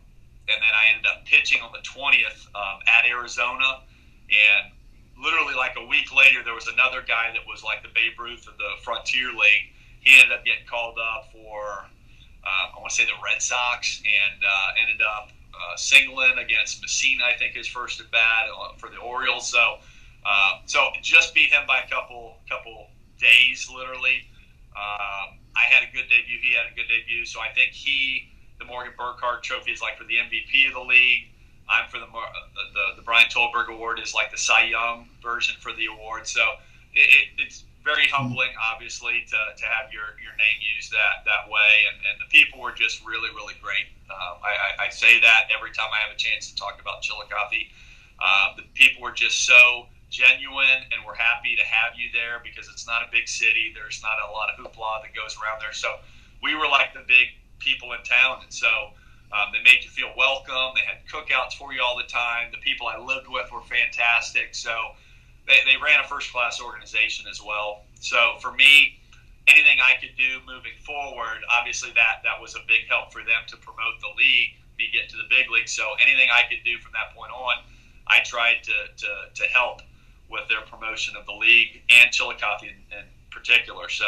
[0.47, 3.87] and then I ended up pitching on the 20th um, at Arizona,
[4.27, 4.71] and
[5.21, 8.47] literally like a week later, there was another guy that was like the Babe Ruth
[8.47, 9.71] of the Frontier League.
[10.01, 11.87] He ended up getting called up for,
[12.43, 16.81] uh, I want to say the Red Sox, and uh, ended up uh, singling against
[16.81, 19.49] Mussina, I think his first at bat uh, for the Orioles.
[19.49, 19.77] So,
[20.25, 22.87] uh, so just beat him by a couple couple
[23.19, 24.23] days, literally.
[24.75, 26.39] Um, I had a good debut.
[26.41, 27.25] He had a good debut.
[27.25, 30.81] So I think he, the Morgan Burkhart Trophy, is like for the MVP of the
[30.81, 31.27] league.
[31.69, 35.73] I'm for the the, the Brian Tollberg Award is like the Cy Young version for
[35.73, 36.27] the award.
[36.27, 36.41] So
[36.93, 41.89] it, it's very humbling, obviously, to, to have your, your name used that, that way.
[41.89, 43.89] And, and the people were just really, really great.
[44.13, 47.01] Um, I, I, I, say that every time I have a chance to talk about
[47.01, 47.65] Chillicothe.
[48.21, 52.69] Uh, the people were just so genuine, and we're happy to have you there because
[52.69, 53.73] it's not a big city.
[53.73, 55.73] There's not a lot of hoopla that goes around there.
[55.73, 55.97] So
[56.43, 58.41] we were like the big people in town.
[58.43, 58.93] And so
[59.33, 60.77] um, they made you feel welcome.
[60.77, 62.51] They had cookouts for you all the time.
[62.51, 64.53] The people I lived with were fantastic.
[64.53, 64.93] So
[65.49, 67.83] they, they ran a first class organization as well.
[67.99, 69.01] So for me,
[69.49, 73.43] anything I could do moving forward, obviously that that was a big help for them
[73.49, 75.67] to promote the league, me get to the big league.
[75.67, 77.65] So anything I could do from that point on,
[78.07, 79.81] I tried to to, to help
[80.29, 83.89] with their promotion of the league and Chillicothe in, in particular.
[83.89, 84.07] So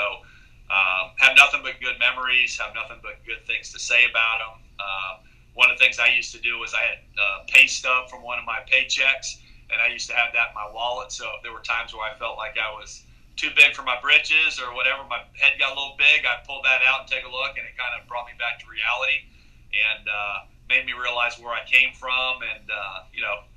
[0.69, 4.63] um, have nothing but good memories, have nothing but good things to say about them.
[4.80, 8.10] Uh, one of the things I used to do was I had a pay stub
[8.10, 11.12] from one of my paychecks and I used to have that in my wallet.
[11.12, 13.03] So there were times where I felt like I was
[13.38, 16.25] too big for my britches or whatever, my head got a little big.
[16.25, 18.60] I pulled that out and take a look, and it kind of brought me back
[18.60, 19.25] to reality
[19.71, 22.43] and uh, made me realize where I came from.
[22.43, 23.47] And uh, you know,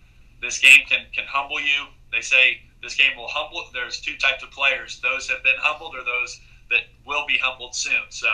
[0.41, 1.91] this game can can humble you.
[2.13, 3.65] They say this game will humble.
[3.73, 7.75] There's two types of players: those have been humbled, or those that will be humbled
[7.75, 8.09] soon.
[8.11, 8.29] So.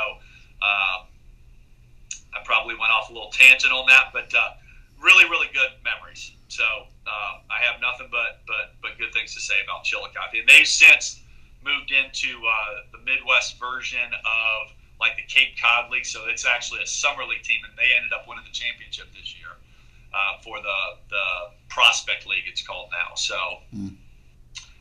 [0.60, 1.08] Um,
[2.32, 4.50] I probably went off a little tangent on that, but uh,
[5.02, 6.30] really, really good memories.
[6.48, 6.62] So
[7.10, 10.38] uh, I have nothing but, but but good things to say about Chillicothe.
[10.38, 11.20] And they've since
[11.64, 16.06] moved into uh, the Midwest version of like the Cape Cod League.
[16.06, 19.34] So it's actually a summer league team, and they ended up winning the championship this
[19.34, 19.50] year
[20.14, 20.78] uh, for the
[21.10, 21.26] the
[21.68, 22.44] Prospect League.
[22.46, 23.14] It's called now.
[23.14, 23.36] So.
[23.74, 23.96] Mm.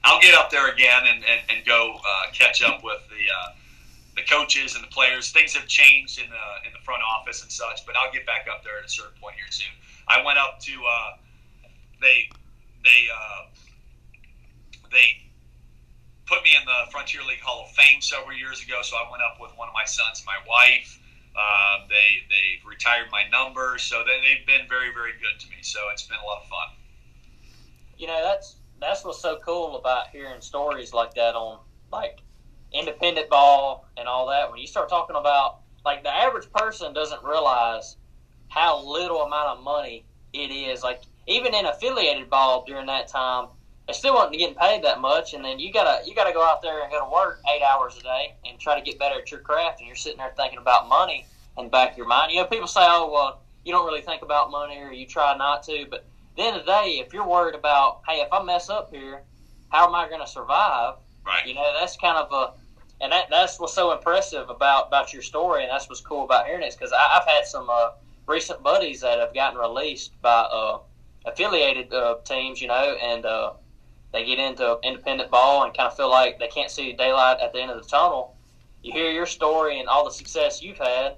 [0.02, 3.52] I'll get up there again and, and, and go uh, catch up with the uh,
[4.16, 5.32] the coaches and the players.
[5.32, 8.48] Things have changed in the in the front office and such, but I'll get back
[8.50, 9.72] up there at a certain point here soon.
[10.08, 11.18] I went up to uh,
[12.02, 12.30] they
[12.84, 13.50] they uh,
[14.92, 15.30] they
[16.26, 18.82] put me in the Frontier League Hall of Fame several years ago.
[18.84, 21.00] So I went up with one of my sons, my wife.
[21.36, 25.58] Uh, they they retired my number, so they, they've been very very good to me.
[25.62, 26.70] So it's been a lot of fun.
[27.98, 31.60] You know that's that's what's so cool about hearing stories like that on
[31.92, 32.20] like
[32.72, 34.50] independent ball and all that.
[34.50, 37.98] When you start talking about like the average person doesn't realize
[38.50, 40.84] how little amount of money it is.
[40.84, 43.48] Like even in affiliated ball during that time,
[43.88, 46.62] they still wasn't getting paid that much, and then you gotta you gotta go out
[46.62, 49.32] there and go to work eight hours a day and try to get better at
[49.32, 51.26] your craft, and you're sitting there thinking about money
[51.58, 52.32] in the back of your mind.
[52.32, 55.36] You know, people say, "Oh, well, you don't really think about money, or you try
[55.36, 58.32] not to," but at the end of the day, if you're worried about, hey, if
[58.32, 59.24] I mess up here,
[59.70, 60.96] how am I going to survive?
[61.26, 61.46] Right.
[61.46, 62.54] You know, that's kind of a
[63.02, 66.46] and that, that's what's so impressive about about your story, and that's what's cool about
[66.46, 66.76] hearing it.
[66.78, 67.92] Because I've had some uh,
[68.28, 70.80] recent buddies that have gotten released by uh,
[71.26, 73.54] affiliated uh, teams, you know, and uh,
[74.12, 77.54] they get into independent ball and kind of feel like they can't see daylight at
[77.54, 78.36] the end of the tunnel.
[78.82, 81.16] You hear your story and all the success you've had.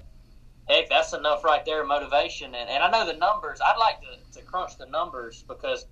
[0.67, 2.55] Heck, that's enough right there, motivation.
[2.55, 3.59] And, and I know the numbers.
[3.63, 5.85] I'd like to, to crunch the numbers because,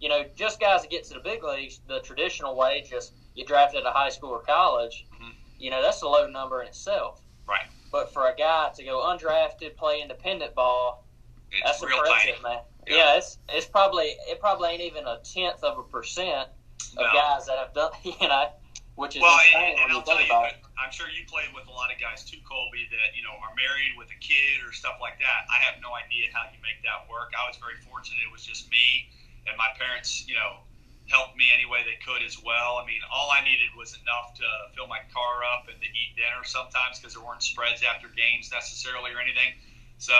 [0.00, 3.46] you know, just guys that get to the big leagues the traditional way, just get
[3.46, 5.30] drafted at a high school or college, mm-hmm.
[5.58, 7.22] you know, that's a low number in itself.
[7.48, 7.66] Right.
[7.90, 11.04] But for a guy to go undrafted, play independent ball,
[11.52, 12.54] it's that's real impressive, tiny.
[12.54, 12.62] man.
[12.86, 12.96] Yeah.
[12.96, 13.16] yeah.
[13.16, 16.48] it's it's probably it probably ain't even a tenth of a percent
[16.96, 17.12] of No.
[17.12, 18.48] guys that have done, you know,
[18.96, 21.74] which is Well, insane and, and I'll tell you, I'm sure you played with a
[21.74, 24.96] lot of guys too, Colby, that you know are married with a kid or stuff
[25.00, 25.40] like that.
[25.50, 27.34] I have no idea how you make that work.
[27.36, 29.10] I was very fortunate; it was just me
[29.46, 30.24] and my parents.
[30.28, 30.62] You know,
[31.08, 32.76] helped me any way they could as well.
[32.78, 36.14] I mean, all I needed was enough to fill my car up and to eat
[36.16, 39.56] dinner sometimes because there weren't spreads after games necessarily or anything.
[39.98, 40.14] So,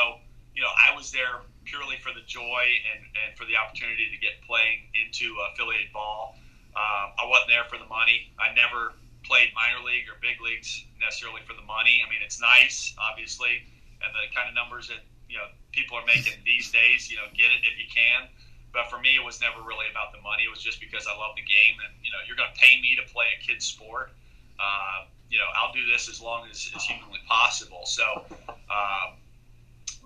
[0.59, 4.19] you know, I was there purely for the joy and, and for the opportunity to
[4.19, 6.35] get playing into affiliated ball.
[6.75, 8.35] Um, I wasn't there for the money.
[8.43, 12.03] I never played minor league or big leagues necessarily for the money.
[12.03, 13.63] I mean, it's nice, obviously,
[14.03, 17.07] and the kind of numbers that you know people are making these days.
[17.07, 18.27] You know, get it if you can.
[18.75, 20.43] But for me, it was never really about the money.
[20.43, 22.83] It was just because I love the game, and you know, you're going to pay
[22.83, 24.11] me to play a kid's sport.
[24.59, 27.87] Uh, you know, I'll do this as long as, as humanly possible.
[27.87, 28.27] So,
[28.67, 29.23] um,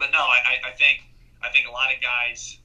[0.03, 1.07] but no, I, I think
[1.47, 2.59] I think a lot of guys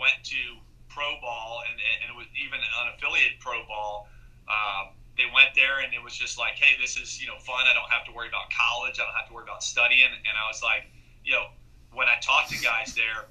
[0.00, 0.40] went to
[0.88, 4.08] pro ball and, and it was even unaffiliated pro ball
[4.48, 7.68] Um, they went there, and it was just like, hey, this is you know fun.
[7.68, 8.96] I don't have to worry about college.
[8.96, 10.08] I don't have to worry about studying.
[10.08, 10.88] And I was like,
[11.26, 11.52] you know,
[11.92, 13.28] when I talked to guys there,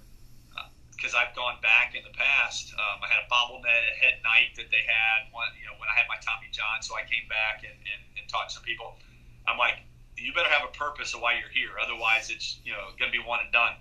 [0.94, 4.54] because uh, I've gone back in the past, um, I had a bobblehead at night
[4.60, 6.84] that they had one, you know, when I had my Tommy John.
[6.86, 9.00] So I came back and, and, and talked to some people.
[9.48, 9.87] I'm like,
[10.18, 11.78] you better have a purpose of why you're here.
[11.78, 13.78] Otherwise, it's you know going to be one and done.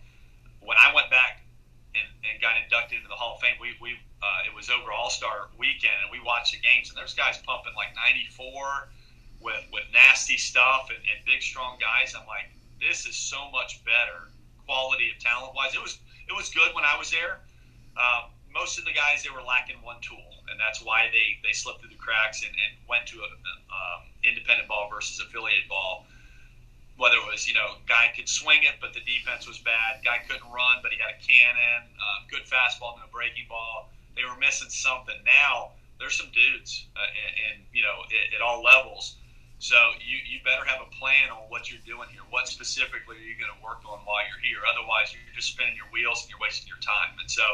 [0.61, 1.42] When I went back
[1.96, 4.92] and, and got inducted into the Hall of Fame, we, we uh, it was over
[4.92, 8.92] All Star weekend, and we watched the games, and there's guys pumping like 94
[9.40, 12.12] with with nasty stuff and, and big strong guys.
[12.12, 14.29] I'm like, this is so much better
[14.68, 15.75] quality of talent wise.
[15.75, 17.40] It was it was good when I was there.
[17.96, 21.57] Um, most of the guys they were lacking one tool, and that's why they they
[21.57, 23.29] slipped through the cracks and, and went to a
[23.72, 26.05] um, independent ball versus affiliated ball
[26.97, 30.19] whether it was you know guy could swing it but the defense was bad, guy
[30.29, 33.91] couldn't run but he had a cannon, uh, good fastball and a breaking ball.
[34.17, 35.17] They were missing something.
[35.25, 39.17] Now there's some dudes, uh, and, and you know at, at all levels.
[39.59, 42.25] So you you better have a plan on what you're doing here.
[42.29, 44.61] What specifically are you going to work on while you're here?
[44.69, 47.17] Otherwise, you're just spinning your wheels and you're wasting your time.
[47.21, 47.45] And so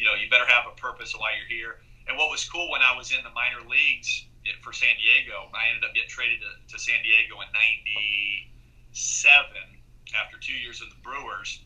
[0.00, 1.80] you know you better have a purpose while you're here.
[2.08, 4.26] And what was cool when I was in the minor leagues
[4.60, 8.51] for San Diego, I ended up getting traded to, to San Diego in '90
[8.92, 9.80] seven
[10.14, 11.60] after two years with the Brewers.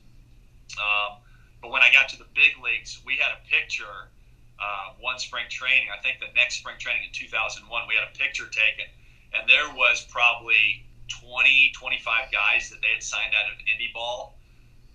[0.78, 1.18] Um,
[1.62, 4.10] but when I got to the big leagues, we had a picture
[4.58, 5.88] uh, one spring training.
[5.92, 8.88] I think the next spring training in 2001, we had a picture taken,
[9.34, 14.38] and there was probably 20, 25 guys that they had signed out of indie ball.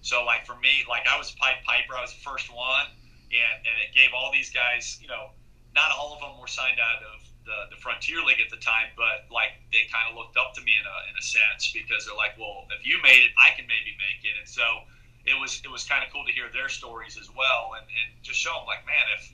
[0.02, 2.90] So, like for me, like I was Pied Piper, I was the first one,
[3.30, 5.30] and, and it gave all these guys, you know,
[5.76, 8.94] not all of them were signed out of the, the Frontier League at the time,
[8.94, 12.06] but like they kind of looked up to me in a, in a sense because
[12.06, 14.38] they're like, well, if you made it, I can maybe make it.
[14.38, 14.86] And so
[15.26, 18.10] it was it was kind of cool to hear their stories as well and, and
[18.22, 19.30] just show them like, man, if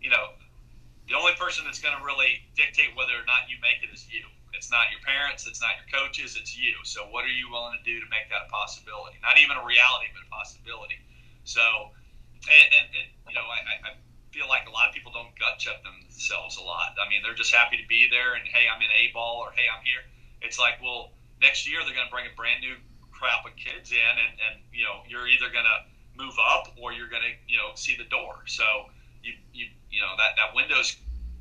[0.00, 0.34] you know,
[1.08, 4.06] the only person that's going to really dictate whether or not you make it is
[4.10, 4.26] you.
[4.52, 6.76] It's not your parents, it's not your coaches, it's you.
[6.84, 9.16] So what are you willing to do to make that a possibility?
[9.24, 11.00] Not even a reality, but a possibility.
[11.42, 11.90] So,
[12.46, 13.90] and, and, and you know, I, I
[14.32, 16.96] feel like a lot of people don't gut check themselves a lot.
[16.96, 19.52] I mean, they're just happy to be there and hey, I'm in A ball or
[19.52, 20.02] hey, I'm here.
[20.40, 22.74] It's like, well, next year they're going to bring a brand new
[23.12, 25.78] crop of kids in, and, and you know, you're either going to
[26.18, 28.42] move up or you're going to you know see the door.
[28.46, 28.64] So
[29.22, 30.96] you you you know that that window's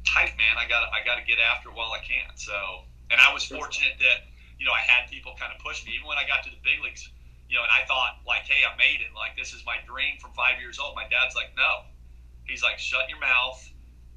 [0.05, 0.55] tight, man.
[0.57, 2.29] I got I got to get after it while I can.
[2.35, 5.95] So, and I was fortunate that you know I had people kind of push me
[5.95, 7.09] even when I got to the big leagues.
[7.49, 9.11] You know, and I thought like, hey, I made it.
[9.11, 10.95] Like this is my dream from five years old.
[10.95, 11.83] My dad's like, no,
[12.51, 13.63] He's like, shut your mouth,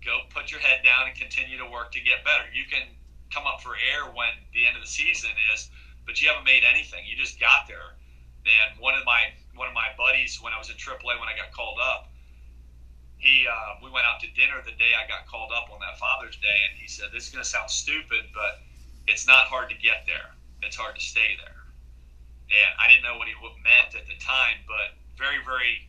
[0.05, 2.51] go put your head down, and continue to work to get better.
[2.51, 2.83] You can
[3.31, 5.71] come up for air when the end of the season is,
[6.03, 7.07] but you haven't made anything.
[7.07, 7.95] You just got there.
[8.43, 11.39] And one of my one of my buddies, when I was in AAA, when I
[11.39, 12.11] got called up,
[13.17, 15.97] he uh, we went out to dinner the day I got called up on that
[15.97, 18.67] Father's Day, and he said, "This is going to sound stupid, but
[19.07, 20.35] it's not hard to get there.
[20.61, 21.63] It's hard to stay there."
[22.51, 25.89] And I didn't know what he meant at the time, but very, very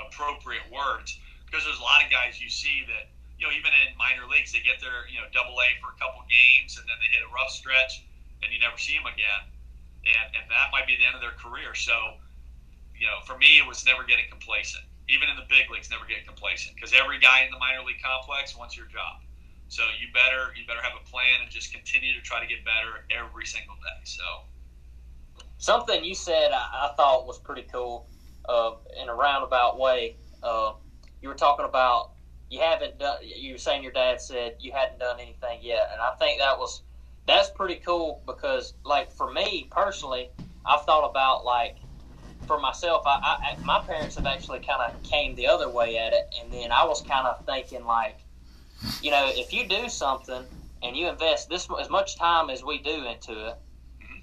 [0.00, 1.18] appropriate words
[1.54, 4.50] because there's a lot of guys you see that you know even in minor leagues
[4.50, 7.22] they get their you know double A for a couple games and then they hit
[7.22, 8.02] a rough stretch
[8.42, 9.46] and you never see them again,
[10.02, 11.70] and and that might be the end of their career.
[11.78, 11.94] So
[12.98, 14.82] you know for me it was never getting complacent.
[15.06, 18.02] Even in the big leagues, never get complacent because every guy in the minor league
[18.02, 19.22] complex wants your job.
[19.70, 22.66] So you better you better have a plan and just continue to try to get
[22.66, 24.02] better every single day.
[24.02, 24.26] So
[25.62, 28.10] something you said I, I thought was pretty cool
[28.50, 30.18] uh, in a roundabout way.
[30.42, 30.74] Uh,
[31.24, 32.10] you were talking about
[32.50, 33.16] you haven't done.
[33.22, 36.58] You were saying your dad said you hadn't done anything yet, and I think that
[36.58, 36.82] was
[37.26, 40.28] that's pretty cool because, like, for me personally,
[40.66, 41.78] I've thought about like
[42.46, 43.04] for myself.
[43.06, 46.52] I, I my parents have actually kind of came the other way at it, and
[46.52, 48.18] then I was kind of thinking like,
[49.00, 50.44] you know, if you do something
[50.82, 53.56] and you invest this as much time as we do into it,
[53.98, 54.20] mm-hmm.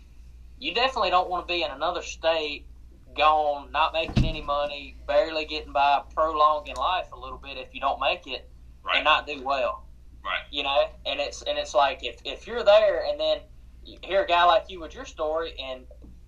[0.60, 2.68] you definitely don't want to be in another state
[3.16, 7.82] gone, not making any money, barely getting by, prolonging life a little bit if you
[7.82, 8.50] don't make it
[8.84, 8.98] right.
[8.98, 9.88] and not do well.
[10.24, 10.44] Right.
[10.52, 13.40] You know, and it's and it's like if if you're there and then
[13.84, 15.86] you hear a guy like you with your story and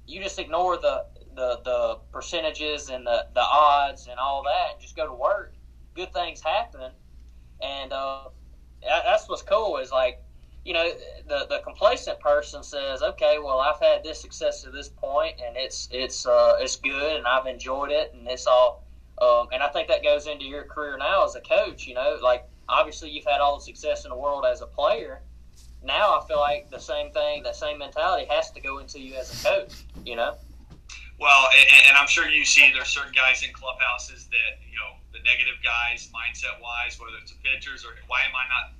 [0.07, 1.05] you just ignore the
[1.36, 5.55] the the percentages and the the odds and all that and just go to work,
[5.95, 6.91] good things happen.
[7.61, 8.29] And uh,
[8.81, 10.22] that's what's cool is like
[10.66, 10.91] you know,
[11.28, 15.57] the the complacent person says, okay, well, I've had this success to this point, and
[15.57, 18.84] it's it's uh, it's good, and I've enjoyed it, and it's all.
[19.22, 21.86] Um, and I think that goes into your career now as a coach.
[21.86, 25.22] You know, like obviously you've had all the success in the world as a player.
[25.84, 29.16] Now I feel like the same thing, that same mentality has to go into you
[29.16, 29.84] as a coach.
[30.05, 30.36] You know.
[31.20, 34.95] Well, and, and I'm sure you see there's certain guys in clubhouses that you know
[35.11, 38.74] the negative guys, mindset wise, whether it's the pitchers or why am I not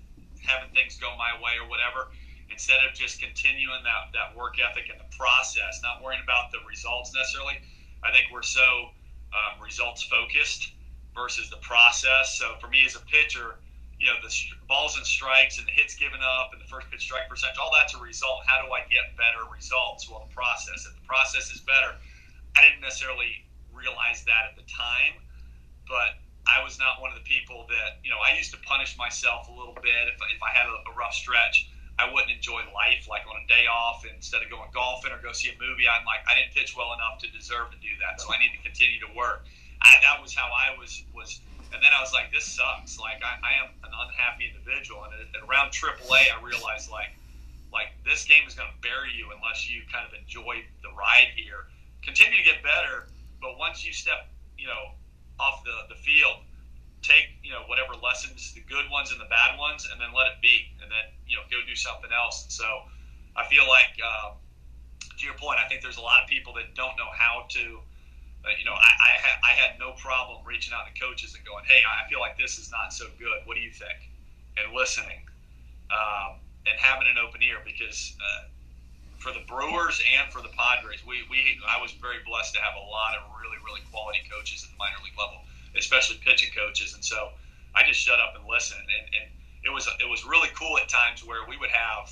[0.44, 2.12] having things go my way or whatever.
[2.54, 6.60] instead of just continuing that, that work ethic and the process, not worrying about the
[6.70, 7.58] results necessarily.
[8.04, 8.94] I think we're so
[9.34, 10.72] um, results focused
[11.16, 12.38] versus the process.
[12.38, 13.58] So for me as a pitcher,
[14.00, 14.30] you know, the
[14.68, 17.72] balls and strikes and the hits given up and the first pitch strike percentage, all
[17.74, 18.46] that's a result.
[18.46, 20.10] How do I get better results?
[20.10, 20.86] Well, the process.
[20.86, 21.96] If the process is better,
[22.58, 25.18] I didn't necessarily realize that at the time,
[25.88, 28.98] but I was not one of the people that, you know, I used to punish
[28.98, 31.70] myself a little bit if, if I had a, a rough stretch.
[32.00, 35.32] I wouldn't enjoy life like on a day off instead of going golfing or go
[35.32, 35.86] see a movie.
[35.88, 38.52] I'm like, I didn't pitch well enough to deserve to do that, so I need
[38.58, 39.46] to continue to work.
[39.80, 41.40] I, that was how I was was,
[41.72, 42.98] and then I was like, this sucks.
[42.98, 47.14] Like I, I am an unhappy individual, and, and around AAA, I realized like
[47.72, 51.34] like this game is going to bury you unless you kind of enjoy the ride
[51.36, 51.70] here.
[52.02, 53.06] Continue to get better,
[53.42, 54.98] but once you step, you know,
[55.40, 56.44] off the the field,
[57.02, 60.28] take you know whatever lessons, the good ones and the bad ones, and then let
[60.28, 62.44] it be, and then you know go do something else.
[62.44, 62.88] And so
[63.36, 64.38] I feel like uh,
[65.18, 67.80] to your point, I think there's a lot of people that don't know how to.
[68.44, 71.46] Uh, you know, I I, ha- I had no problem reaching out to coaches and
[71.46, 73.46] going, "Hey, I feel like this is not so good.
[73.46, 74.12] What do you think?"
[74.58, 75.24] And listening,
[75.90, 78.53] um, and having an open ear because uh,
[79.24, 82.76] for the Brewers and for the Padres, we, we I was very blessed to have
[82.76, 85.40] a lot of really really quality coaches at the minor league level
[85.78, 86.94] especially pitching coaches.
[86.94, 87.30] And so
[87.76, 88.82] I just shut up and listened.
[88.82, 89.28] And, and
[89.64, 92.12] it was it was really cool at times where we would have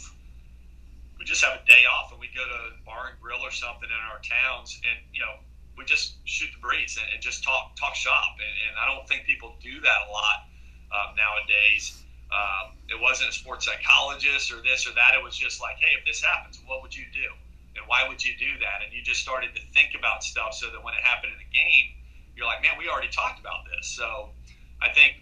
[1.19, 3.89] we just have a day off and we go to bar and grill or something
[3.89, 5.37] in our towns, and you know
[5.77, 8.39] we just shoot the breeze and, and just talk talk shop.
[8.39, 10.49] And, and, I don't think people do that a lot
[10.89, 12.00] um, nowadays.
[12.31, 15.11] Um, it wasn't a sports psychologist or this or that.
[15.15, 17.27] It was just like, hey, if this happens, what would you do?
[17.75, 18.83] And why would you do that?
[18.83, 21.51] And you just started to think about stuff so that when it happened in the
[21.51, 21.99] game,
[22.35, 23.91] you're like, man, we already talked about this.
[23.91, 24.31] So
[24.79, 25.19] I think,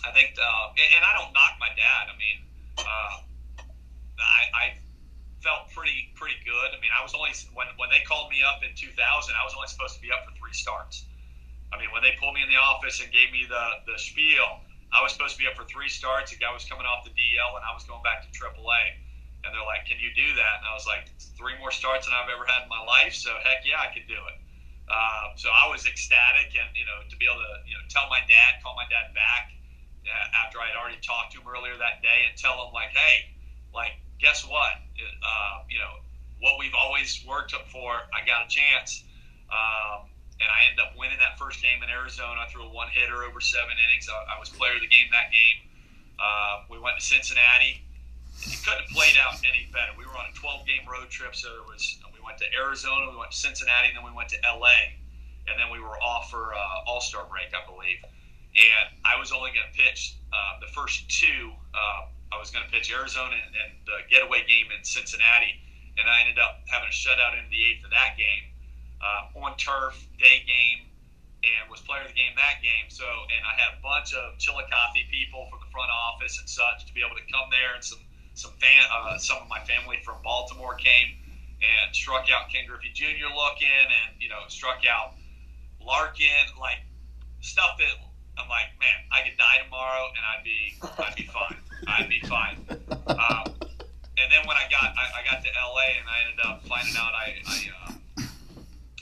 [0.00, 2.08] I think, uh, and, I don't knock my dad.
[2.08, 2.38] I mean,
[2.80, 3.14] uh,
[4.18, 4.64] I, I
[5.44, 6.72] felt pretty pretty good.
[6.72, 9.52] I mean, I was only when when they called me up in 2000, I was
[9.52, 11.04] only supposed to be up for three starts.
[11.68, 14.63] I mean, when they pulled me in the office and gave me the the spiel,
[14.94, 16.30] I was supposed to be up for three starts.
[16.30, 18.82] The guy was coming off the DL, and I was going back to AAA.
[19.44, 22.14] And they're like, "Can you do that?" And I was like, three more starts than
[22.16, 23.12] I've ever had in my life.
[23.12, 24.36] So heck yeah, I could do it."
[24.88, 28.08] Uh, so I was ecstatic, and you know, to be able to you know tell
[28.08, 29.52] my dad, call my dad back
[30.04, 32.92] uh, after I had already talked to him earlier that day, and tell him like,
[32.92, 33.32] hey,
[33.72, 34.80] like, guess what?
[34.96, 36.04] Uh, you know,
[36.40, 37.92] what we've always worked for.
[38.12, 39.04] I got a chance,
[39.48, 40.08] um,
[40.40, 42.42] and I ended up winning that first game in Arizona.
[42.42, 44.10] I threw a one hitter over seven innings.
[44.10, 45.70] I, I was player of the game that game.
[46.18, 47.82] Uh, we went to Cincinnati.
[48.42, 49.94] It couldn't have played out any better.
[49.94, 53.10] We were on a 12 game road trip, so there was we went to Arizona,
[53.10, 54.98] we went to Cincinnati, and then we went to LA,
[55.46, 58.02] and then we were off for uh, All Star break, I believe.
[58.54, 61.54] And I was only going to pitch uh, the first two.
[61.74, 65.58] Uh, I was going to pitch Arizona and, and the getaway game in Cincinnati,
[65.98, 68.53] and I ended up having a shutout in the eighth of that game
[69.04, 70.88] uh, on turf, day game,
[71.44, 72.88] and was player of the game that game.
[72.88, 76.88] So, and I had a bunch of Chillicothe people from the front office and such
[76.88, 78.00] to be able to come there, and some
[78.34, 81.20] some fan, uh, some of my family from Baltimore came
[81.62, 83.28] and struck out Ken Griffey Jr.
[83.30, 85.14] looking, and you know struck out
[85.84, 86.80] Larkin, like
[87.44, 87.92] stuff that
[88.38, 91.56] I'm like, man, I could die tomorrow and I'd be I'd be fine.
[91.86, 92.58] I'd be fine.
[93.04, 93.44] Um,
[94.16, 96.96] and then when I got I, I, got to LA and I ended up finding
[96.96, 97.92] out I I, uh,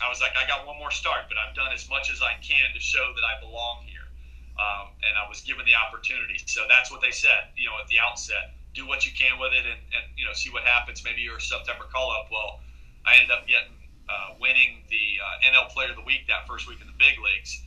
[0.02, 2.34] I was like I got one more start, but I've done as much as I
[2.42, 4.04] can to show that I belong here.
[4.52, 6.36] Um, and I was given the opportunity.
[6.44, 9.52] So that's what they said, you know, at the outset do what you can with
[9.52, 11.04] it and, and you know see what happens.
[11.04, 12.28] Maybe your September call up.
[12.32, 12.60] Well,
[13.04, 13.76] I ended up getting
[14.08, 17.20] uh, winning the uh, NL Player of the Week that first week in the big
[17.20, 17.60] leagues,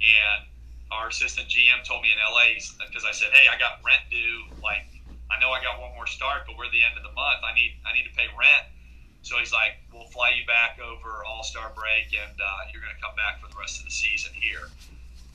[0.00, 0.48] and
[0.90, 2.56] our assistant GM told me in LA
[2.86, 4.48] because I said, hey, I got rent due.
[4.64, 4.88] Like
[5.28, 7.44] I know I got one more start, but we're the end of the month.
[7.44, 8.64] I need I need to pay rent.
[9.26, 12.94] So he's like, we'll fly you back over All Star break, and uh, you're going
[12.94, 14.70] to come back for the rest of the season here.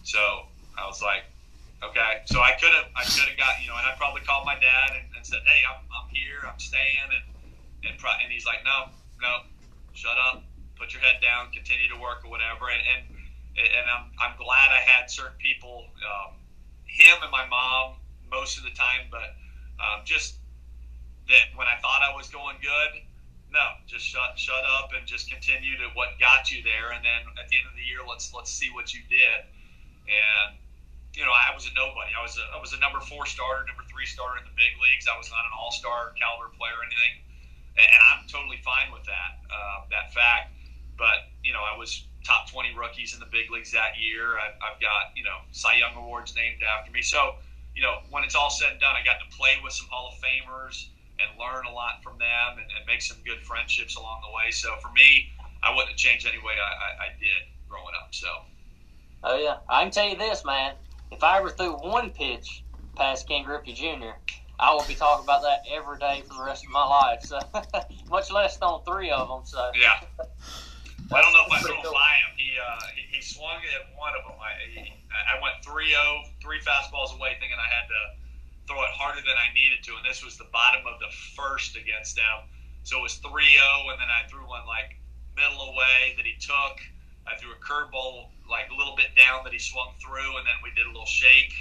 [0.07, 0.47] So
[0.79, 1.27] I was like,
[1.81, 4.45] Okay, so I could have, I could have got, you know, and I probably called
[4.45, 7.25] my dad and, and said, "Hey, I'm, I'm here, I'm staying," and
[7.89, 9.49] and, pro- and he's like, "No, no,
[9.93, 10.45] shut up,
[10.77, 13.01] put your head down, continue to work or whatever." And and,
[13.57, 16.37] and I'm I'm glad I had certain people, um,
[16.85, 17.97] him and my mom
[18.29, 19.33] most of the time, but
[19.81, 20.37] um, just
[21.33, 23.01] that when I thought I was going good,
[23.51, 27.27] no, just shut shut up and just continue to what got you there, and then
[27.35, 29.43] at the end of the year, let's let's see what you did,
[30.07, 30.55] and
[31.15, 32.15] you know, I was a nobody.
[32.15, 34.79] I was a, I was a number four starter, number three starter in the big
[34.79, 35.11] leagues.
[35.11, 37.19] I was not an all star caliber player or anything,
[37.75, 40.55] and, I'm totally fine with that uh, that fact.
[40.95, 44.39] But you know, I was top 20 rookies in the big leagues that year.
[44.39, 47.03] I've, I've got you know Cy Young awards named after me.
[47.03, 47.35] So
[47.75, 50.11] you know, when it's all said and done, I got to play with some Hall
[50.11, 50.90] of Famers,
[51.21, 54.51] and learn a lot from them and, and make some good friendships along the way.
[54.51, 55.31] So for me,
[55.63, 58.13] I wouldn't have changed any way I, I, I did growing up.
[58.13, 58.27] So.
[59.23, 60.73] Oh yeah, I can tell you this, man.
[61.11, 62.63] If I ever threw one pitch
[62.95, 64.17] past Ken Griffey Jr.,
[64.59, 67.23] I will be talking about that every day for the rest of my life.
[67.23, 67.39] So
[68.09, 69.41] much less on three of them.
[69.43, 70.01] So yeah.
[70.17, 70.29] Well,
[71.19, 72.31] I don't know if I threw him by him.
[72.37, 74.39] He, uh, he he swung at one of them.
[74.39, 75.91] I he, I went 3-0,
[76.41, 78.20] three fastballs away, thinking I had to
[78.71, 81.75] throw it harder than I needed to, and this was the bottom of the first
[81.75, 82.47] against them.
[82.87, 83.27] So it was 3-0,
[83.91, 84.95] and then I threw one like
[85.35, 86.79] middle away that he took.
[87.27, 90.55] I threw a curveball like a little bit down that he swung through, and then
[90.63, 91.51] we did a little shake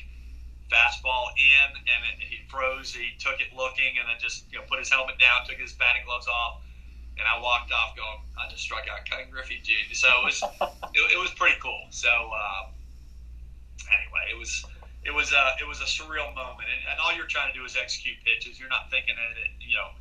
[0.71, 2.95] fastball in, and it, he froze.
[2.95, 5.75] He took it looking, and then just you know put his helmet down, took his
[5.75, 6.63] batting gloves off,
[7.19, 9.99] and I walked off going, I just struck out Ken Griffey Jr.
[9.99, 10.39] So it was
[10.95, 11.91] it, it, was pretty cool.
[11.91, 12.71] So uh,
[13.91, 14.65] anyway, it was
[15.05, 17.65] it was a it was a surreal moment, and, and all you're trying to do
[17.65, 18.61] is execute pitches.
[18.61, 19.97] You're not thinking that it, you know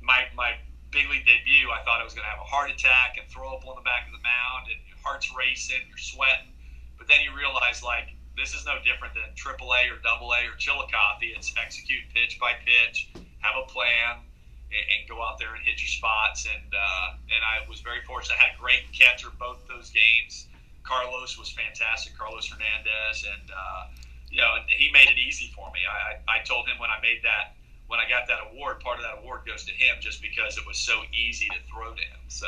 [0.00, 0.56] my my
[0.90, 1.70] big league debut.
[1.70, 3.86] I thought I was going to have a heart attack and throw up on the
[3.86, 6.52] back of the mound, and your heart's racing, you're sweating,
[6.98, 11.32] but then you realize like this is no different than AAA or AA or Chillicothe.
[11.32, 13.08] It's execute pitch by pitch,
[13.40, 14.20] have a plan,
[14.68, 16.44] and, and go out there and hit your spots.
[16.44, 18.36] And uh, and I was very fortunate.
[18.36, 20.46] I had a great catcher both those games.
[20.82, 23.82] Carlos was fantastic, Carlos Hernandez, and uh,
[24.30, 25.80] you know he made it easy for me.
[25.88, 27.56] I, I told him when I made that
[27.90, 30.64] when I got that award, part of that award goes to him just because it
[30.64, 32.20] was so easy to throw to him.
[32.28, 32.46] So.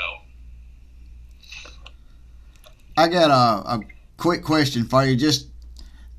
[2.96, 3.80] I got a, a
[4.18, 5.16] quick question for you.
[5.16, 5.48] Just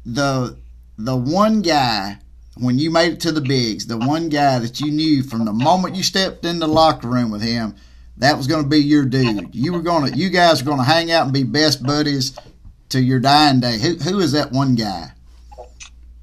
[0.05, 0.57] the
[0.97, 2.18] the one guy
[2.57, 5.53] when you made it to the bigs, the one guy that you knew from the
[5.53, 7.76] moment you stepped in the locker room with him,
[8.18, 9.55] that was going to be your dude.
[9.55, 12.38] You were going to, you guys were going to hang out and be best buddies
[12.89, 13.80] to your dying day.
[13.80, 15.11] Who who is that one guy?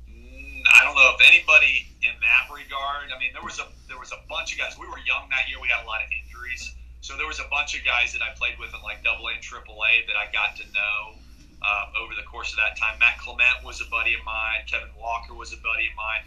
[0.08, 3.12] Mm, I don't know anybody in that regard.
[3.12, 4.76] I mean, there was a there was a bunch of guys.
[4.78, 5.60] We were young that year.
[5.60, 8.32] We had a lot of injuries, so there was a bunch of guys that I
[8.36, 11.20] played with in like Double A and Triple A that I got to know
[11.62, 12.98] um, over the course of that time.
[12.98, 14.64] Matt Clement was a buddy of mine.
[14.66, 16.24] Kevin Walker was a buddy of mine.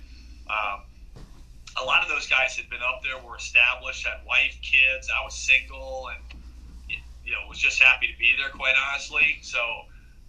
[0.49, 0.77] Um,
[1.81, 5.09] a lot of those guys had been up there, were established, had wife, kids.
[5.09, 6.41] I was single, and
[7.25, 8.49] you know was just happy to be there.
[8.49, 9.59] Quite honestly, so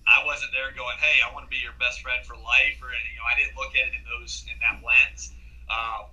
[0.07, 2.93] I wasn't there going, "Hey, I want to be your best friend for life," or
[2.93, 5.33] you know, I didn't look at it in those in that lens.
[5.69, 6.13] Um,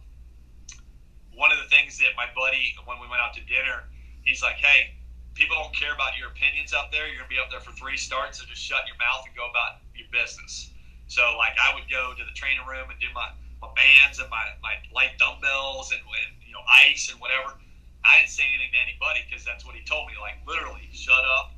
[1.36, 3.84] one of the things that my buddy, when we went out to dinner,
[4.24, 4.96] he's like, "Hey,
[5.34, 7.08] people don't care about your opinions out there.
[7.08, 9.48] You're gonna be up there for three starts, so just shut your mouth and go
[9.50, 10.72] about your business.
[11.08, 13.32] So like I would go to the training room and do my,
[13.62, 17.56] my bands and my, my light dumbbells and, and you know ice and whatever.
[18.04, 20.16] I didn't say anything to anybody because that's what he told me.
[20.20, 21.56] Like literally, shut up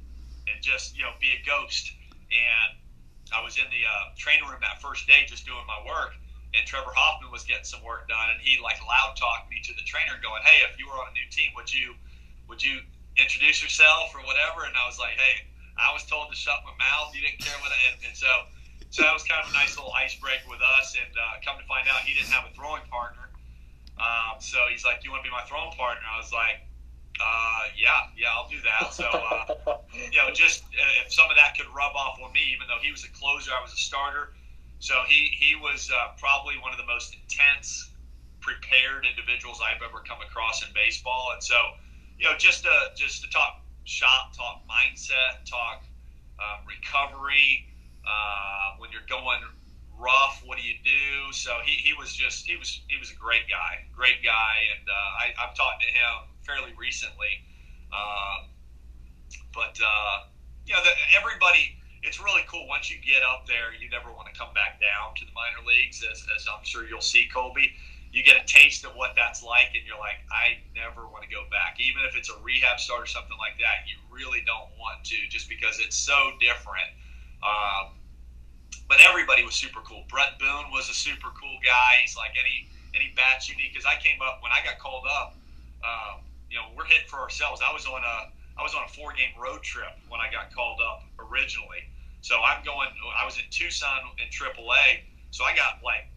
[0.50, 1.94] and just you know be a ghost.
[2.34, 2.82] And
[3.30, 6.18] I was in the uh, training room that first day just doing my work,
[6.54, 9.74] and Trevor Hoffman was getting some work done, and he like loud talked me to
[9.74, 11.94] the trainer, going, "Hey, if you were on a new team, would you
[12.50, 12.82] would you
[13.18, 14.66] introduce yourself or whatever.
[14.66, 15.46] And I was like, hey,
[15.78, 17.14] I was told to shut my mouth.
[17.14, 18.30] You didn't care what I, and, and so,
[18.90, 20.98] so that was kind of a nice little icebreaker with us.
[20.98, 23.30] And uh, come to find out, he didn't have a throwing partner.
[23.98, 26.06] Um, so he's like, do you want to be my throwing partner?
[26.06, 26.66] I was like,
[27.22, 28.94] uh, yeah, yeah, I'll do that.
[28.94, 32.42] So, uh, you know, just uh, if some of that could rub off on me,
[32.54, 34.34] even though he was a closer, I was a starter.
[34.80, 37.94] So he, he was uh, probably one of the most intense,
[38.42, 41.32] prepared individuals I've ever come across in baseball.
[41.34, 41.56] And so,
[42.18, 45.86] you know, just to just to talk shop, talk mindset, talk
[46.42, 47.70] um, recovery.
[48.04, 49.40] Uh, when you're going
[49.96, 51.32] rough, what do you do?
[51.32, 54.84] So he, he was just he was he was a great guy, great guy, and
[54.90, 57.44] uh, I, I've talked to him fairly recently.
[57.92, 58.48] Uh,
[59.54, 60.28] but uh,
[60.66, 61.80] you know, the, everybody.
[62.06, 63.72] It's really cool once you get up there.
[63.80, 66.84] You never want to come back down to the minor leagues, as, as I'm sure
[66.84, 67.72] you'll see, Colby
[68.14, 71.30] you get a taste of what that's like, and you're like, I never want to
[71.34, 71.82] go back.
[71.82, 75.18] Even if it's a rehab start or something like that, you really don't want to,
[75.34, 76.94] just because it's so different.
[77.42, 77.98] Um,
[78.88, 80.06] but everybody was super cool.
[80.08, 82.06] Bret Boone was a super cool guy.
[82.06, 83.74] He's like any any bats you need.
[83.74, 85.34] Because I came up when I got called up.
[85.82, 86.22] Um,
[86.54, 87.66] you know, we're hitting for ourselves.
[87.66, 90.54] I was on a I was on a four game road trip when I got
[90.54, 91.90] called up originally.
[92.22, 92.94] So I'm going.
[93.18, 95.10] I was in Tucson in AAA.
[95.34, 96.14] So I got like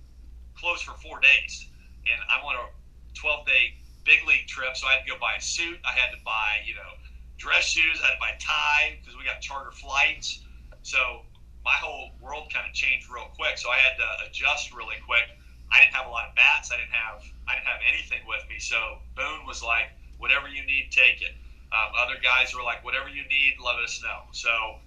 [0.52, 1.72] closed for four days
[2.04, 2.68] and I'm on a
[3.16, 5.80] 12 day big league trip, so I had to go buy a suit.
[5.88, 6.92] I had to buy, you know,
[7.40, 7.98] dress shoes.
[8.04, 10.44] I had to buy tie because we got charter flights.
[10.82, 11.24] So
[11.64, 13.56] my whole world kind of changed real quick.
[13.56, 15.26] So I had to adjust really quick.
[15.72, 16.70] I didn't have a lot of bats.
[16.70, 18.60] I didn't have I didn't have anything with me.
[18.60, 21.34] So Boone was like, whatever you need, take it.
[21.72, 24.30] Um, other guys were like, whatever you need, let us know.
[24.32, 24.78] So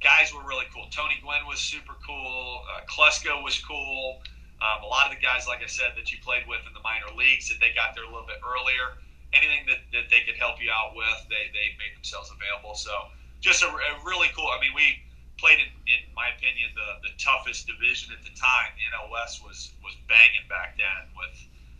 [0.00, 0.88] guys were really cool.
[0.90, 2.64] Tony Gwynn was super cool.
[2.72, 4.22] Uh, Klesko was cool.
[4.64, 6.80] Um, a lot of the guys, like I said, that you played with in the
[6.80, 8.96] minor leagues, that they got there a little bit earlier.
[9.36, 12.72] Anything that, that they could help you out with, they, they made themselves available.
[12.72, 13.12] So
[13.44, 14.48] just a, a really cool.
[14.48, 15.04] I mean, we
[15.36, 18.72] played in, in my opinion, the, the toughest division at the time.
[18.80, 21.36] The NL West was was banging back then with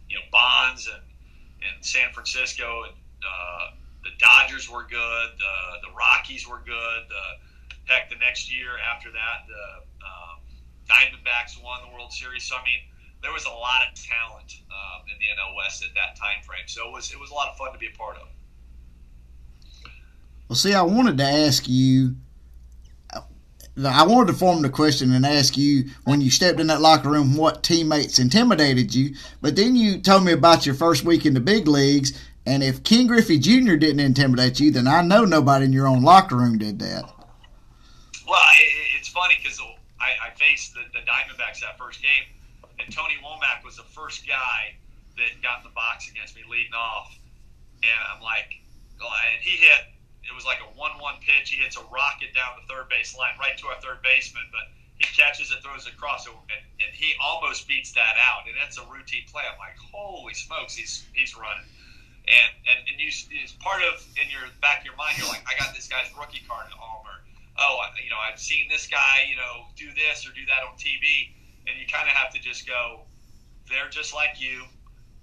[0.09, 1.01] you know Bonds and
[1.75, 5.29] and San Francisco and uh, the Dodgers were good.
[5.39, 7.01] The the Rockies were good.
[7.09, 10.43] The, heck, the next year after that, the um,
[10.89, 12.45] Diamondbacks won the World Series.
[12.45, 12.81] So I mean,
[13.23, 16.67] there was a lot of talent um, in the NL West at that time frame.
[16.67, 18.29] So it was it was a lot of fun to be a part of.
[20.49, 22.15] Well, see, I wanted to ask you
[23.85, 27.11] I wanted to form the question and ask you when you stepped in that locker
[27.11, 31.35] room what teammates intimidated you, but then you told me about your first week in
[31.35, 33.77] the big leagues, and if Ken Griffey Jr.
[33.77, 37.05] didn't intimidate you, then I know nobody in your own locker room did that.
[38.27, 39.61] Well, it, it's funny because
[40.01, 42.25] I, I, faced the, the, Diamondbacks that first game,
[42.79, 44.75] and Tony Womack was the first guy
[45.19, 47.19] that got in the box against me leading off,
[47.83, 48.55] and I'm like,
[49.01, 49.96] and he hit
[50.27, 51.51] it was like a one-one pitch.
[51.51, 54.69] He hits a rocket down the third base line, right to our third baseman, but
[54.99, 58.49] he catches it, throws it across, and, and he almost beats that out.
[58.49, 59.45] And that's a routine play.
[59.45, 61.69] I'm like, holy smokes, he's he's running.
[62.27, 65.45] And and and you, it's part of in your back of your mind, you're like,
[65.45, 67.17] I got this guy's rookie card at home, or
[67.61, 70.75] oh, you know, I've seen this guy, you know, do this or do that on
[70.81, 71.31] TV,
[71.69, 73.05] and you kind of have to just go,
[73.69, 74.65] they're just like you.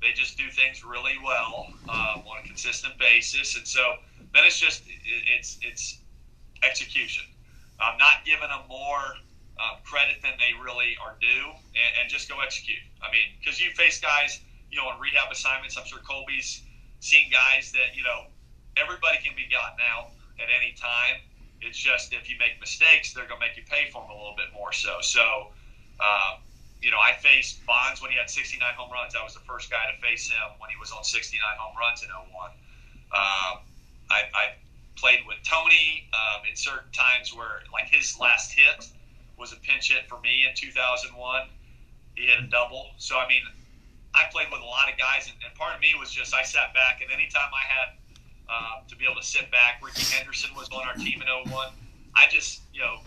[0.01, 3.95] They just do things really well um, on a consistent basis, and so
[4.33, 5.99] then it's just it's it's
[6.63, 7.23] execution.
[7.79, 9.17] I'm not giving them more
[9.59, 12.81] uh, credit than they really are due, and, and just go execute.
[13.01, 14.39] I mean, because you face guys,
[14.71, 15.77] you know, on rehab assignments.
[15.77, 16.61] I'm sure Colby's
[16.99, 18.31] seen guys that you know
[18.77, 20.09] everybody can be gotten out
[20.41, 21.21] at any time.
[21.61, 24.17] It's just if you make mistakes, they're going to make you pay for them a
[24.17, 24.73] little bit more.
[24.73, 25.55] So, so
[25.99, 26.35] uh,
[26.81, 29.15] you know, I faced Bonds when he had 69 home runs.
[29.15, 32.03] I was the first guy to face him when he was on 69 home runs
[32.03, 32.51] in 01.
[33.15, 33.63] Um,
[34.13, 34.45] I, I
[34.95, 38.87] played with Tony um, in certain times where, like, his last hit
[39.37, 41.09] was a pinch hit for me in 2001.
[42.15, 42.91] He hit a double.
[42.97, 43.41] So, I mean,
[44.13, 46.43] I played with a lot of guys, and, and part of me was just I
[46.43, 47.89] sat back, and anytime I had
[48.47, 51.73] uh, to be able to sit back, Rickey Henderson was on our team in 01.
[52.15, 53.01] I just, you know,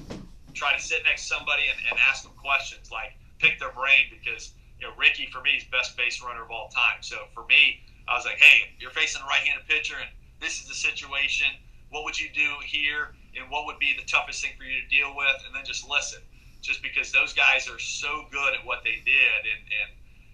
[0.54, 4.10] try to sit next to somebody and, and ask them questions, like pick their brain
[4.10, 6.98] because, you know, Rickey for me is best base runner of all time.
[7.00, 7.78] So for me,
[8.08, 10.10] I was like, hey, you're facing a right-handed pitcher, and
[10.40, 11.46] this is the situation.
[11.90, 13.14] What would you do here?
[13.38, 15.36] And what would be the toughest thing for you to deal with?
[15.46, 16.20] And then just listen.
[16.62, 19.40] Just because those guys are so good at what they did.
[19.44, 19.88] And, and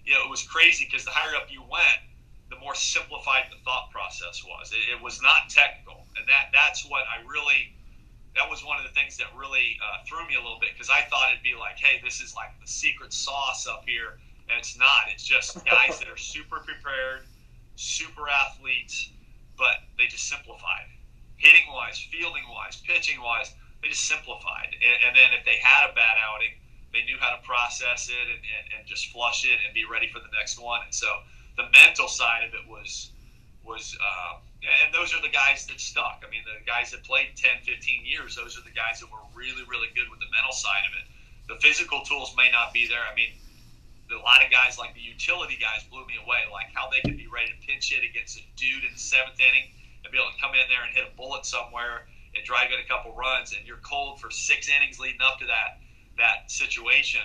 [0.05, 2.01] you know, it was crazy because the higher up you went,
[2.51, 4.73] the more simplified the thought process was.
[4.73, 6.07] It, it was not technical.
[6.17, 7.75] And that that's what I really
[8.35, 10.89] that was one of the things that really uh, threw me a little bit because
[10.89, 14.59] I thought it'd be like, hey, this is like the secret sauce up here, and
[14.59, 15.13] it's not.
[15.13, 17.29] It's just guys that are super prepared,
[17.77, 19.11] super athletes,
[19.57, 20.87] but they just simplified.
[21.37, 24.71] Hitting wise, fielding wise, pitching wise, they just simplified.
[24.73, 26.55] And, and, then if they had a bad outing,
[26.93, 30.07] they knew how to process it and, and, and just flush it and be ready
[30.07, 30.81] for the next one.
[30.85, 31.09] And so
[31.57, 33.11] the mental side of it was
[33.65, 36.23] was uh, and those are the guys that stuck.
[36.27, 39.23] I mean, the guys that played 10, 15 years, those are the guys that were
[39.35, 41.07] really, really good with the mental side of it.
[41.51, 43.03] The physical tools may not be there.
[43.03, 43.35] I mean,
[44.13, 47.17] a lot of guys like the utility guys blew me away, like how they could
[47.17, 49.73] be ready to pinch hit against a dude in the seventh inning
[50.05, 52.81] and be able to come in there and hit a bullet somewhere and drive in
[52.81, 55.81] a couple runs, and you're cold for six innings leading up to that
[56.19, 57.21] that situation,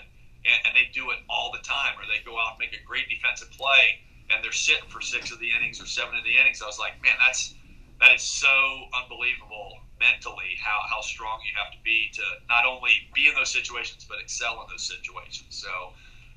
[0.48, 2.84] and, and they do it all the time, or they go out and make a
[2.88, 4.00] great defensive play,
[4.32, 6.62] and they're sitting for six of the innings or seven of the innings.
[6.62, 7.56] I was like, man, that's
[8.00, 8.48] that is so
[8.94, 13.50] unbelievable mentally how, how strong you have to be to not only be in those
[13.50, 15.50] situations but excel in those situations.
[15.50, 15.94] So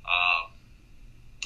[0.06, 0.52] um,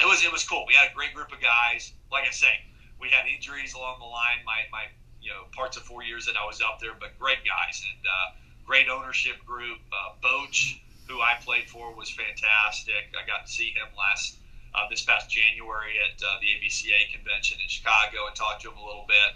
[0.00, 0.64] it was it was cool.
[0.66, 1.92] We had a great group of guys.
[2.10, 2.60] Like I say,
[3.00, 4.42] we had injuries along the line.
[4.44, 4.84] My my
[5.22, 8.02] you know parts of four years that I was up there, but great guys and
[8.06, 8.36] uh,
[8.66, 9.78] great ownership group.
[9.92, 13.14] Uh, Boch, who I played for, was fantastic.
[13.14, 14.36] I got to see him last
[14.74, 18.78] uh, this past January at uh, the ABCA convention in Chicago and talked to him
[18.78, 19.30] a little bit.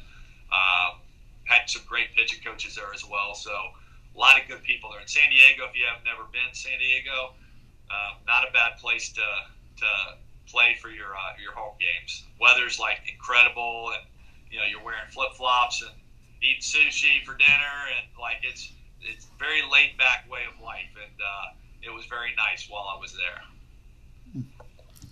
[0.51, 1.01] Um,
[1.45, 3.35] had some great pitching coaches there as well.
[3.35, 5.65] So a lot of good people there in San Diego.
[5.65, 7.39] If you have never been San Diego,
[7.91, 9.23] um, not a bad place to
[9.79, 9.87] to
[10.47, 12.25] play for your uh, your home games.
[12.41, 14.05] Weather's like incredible, and
[14.51, 15.93] you know you're wearing flip flops and
[16.43, 21.17] eating sushi for dinner, and like it's it's very laid back way of life, and
[21.21, 24.43] uh, it was very nice while I was there.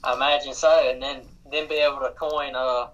[0.04, 2.88] I imagine so, and then then be able to coin uh,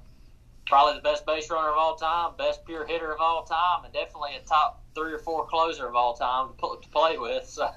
[0.66, 3.92] probably the best base runner of all time, best pure hitter of all time, and
[3.92, 7.46] definitely a top three or four closer of all time to, to play with.
[7.48, 7.68] So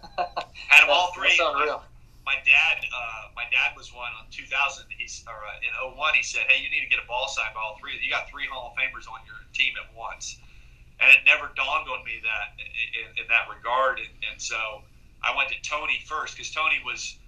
[0.68, 1.36] had them all three.
[1.38, 1.84] That's unreal.
[2.26, 4.50] My dad, uh, my dad was one on 2000.
[4.98, 6.18] He's or uh, in 01.
[6.18, 7.94] He said, "Hey, you need to get a ball signed by all three.
[8.02, 10.42] You got three Hall of Famers on your team at once."
[11.00, 14.00] And it never dawned on me that in, in that regard.
[14.00, 14.82] And, and so
[15.22, 17.20] I went to Tony first because Tony was,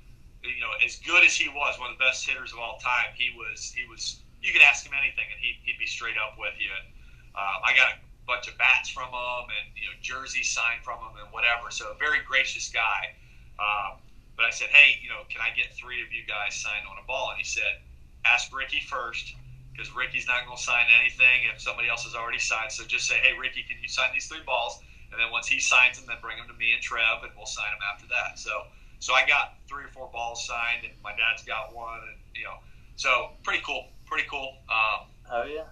[0.41, 3.13] you know, as good as he was, one of the best hitters of all time.
[3.13, 4.23] He was, he was.
[4.41, 6.69] You could ask him anything, and he'd, he'd be straight up with you.
[6.69, 6.87] And
[7.35, 10.97] uh, I got a bunch of bats from him, and you know, jerseys signed from
[11.03, 11.69] him, and whatever.
[11.69, 13.13] So a very gracious guy.
[13.59, 13.97] Um,
[14.37, 17.01] but I said, hey, you know, can I get three of you guys signed on
[17.01, 17.33] a ball?
[17.33, 17.81] And he said,
[18.23, 19.33] ask Rickey first
[19.73, 22.71] because Rickey's not going to sign anything if somebody else has already signed.
[22.71, 24.79] So just say, hey, Rickey, can you sign these three balls?
[25.11, 27.49] And then once he signs them, then bring them to me and Trev, and we'll
[27.49, 28.37] sign them after that.
[28.37, 28.69] So,
[28.99, 32.45] so I got three or four balls signed, and my dad's got one, and you
[32.45, 32.61] know,
[32.95, 34.57] so pretty cool, pretty cool.
[34.69, 35.69] Um, oh yeah,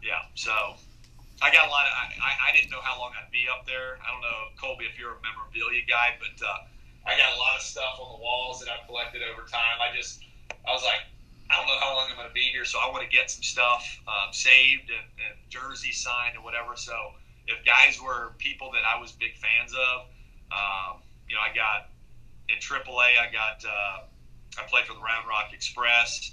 [0.00, 0.28] yeah.
[0.34, 0.52] So
[1.42, 1.92] I got a lot of.
[2.22, 3.98] I, I didn't know how long I'd be up there.
[3.98, 6.36] I don't know, Colby, if you're a memorabilia guy, but.
[6.40, 6.71] Uh,
[7.06, 9.82] I got a lot of stuff on the walls that I've collected over time.
[9.82, 10.22] I just,
[10.66, 11.02] I was like,
[11.50, 13.30] I don't know how long I'm going to be here, so I want to get
[13.30, 16.76] some stuff um, saved and, and jerseys signed and whatever.
[16.76, 16.94] So
[17.48, 20.06] if guys were people that I was big fans of,
[20.54, 21.90] um, you know, I got
[22.48, 24.06] in AAA, I got, uh,
[24.56, 26.32] I played for the Round Rock Express.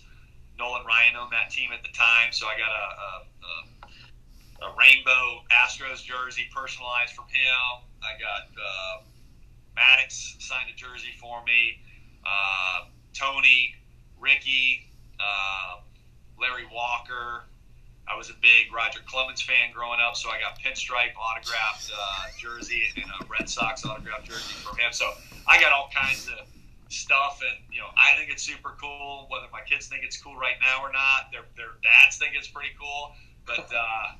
[0.57, 4.75] Nolan Ryan owned that team at the time, so I got a, a, a, a
[4.77, 7.83] rainbow Astros jersey personalized from him.
[8.03, 8.47] I got.
[8.53, 9.08] Uh,
[9.79, 11.79] Maddux signed a jersey for me.
[12.25, 13.75] Uh, Tony,
[14.19, 15.79] Rickey, uh,
[16.39, 17.43] Larry Walker.
[18.07, 22.25] I was a big Roger Clemens fan growing up, so I got pinstripe autographed uh,
[22.39, 24.91] jersey and a Red Sox autographed jersey from him.
[24.91, 25.05] So
[25.47, 26.47] I got all kinds of
[26.89, 29.27] stuff, and you know, I think it's super cool.
[29.29, 32.47] Whether my kids think it's cool right now or not, their their dads think it's
[32.47, 33.13] pretty cool.
[33.45, 34.17] But uh,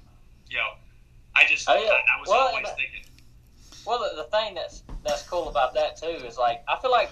[0.47, 0.78] you know,
[1.36, 1.74] I just oh.
[1.74, 3.09] I, I was well, always thinking
[3.86, 7.09] well, the, the thing that's that's cool about that too is like I feel like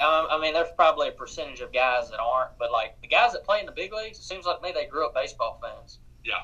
[0.00, 3.32] um, I mean there's probably a percentage of guys that aren't, but like the guys
[3.32, 5.98] that play in the big leagues, it seems like me they grew up baseball fans.
[6.24, 6.34] Yeah.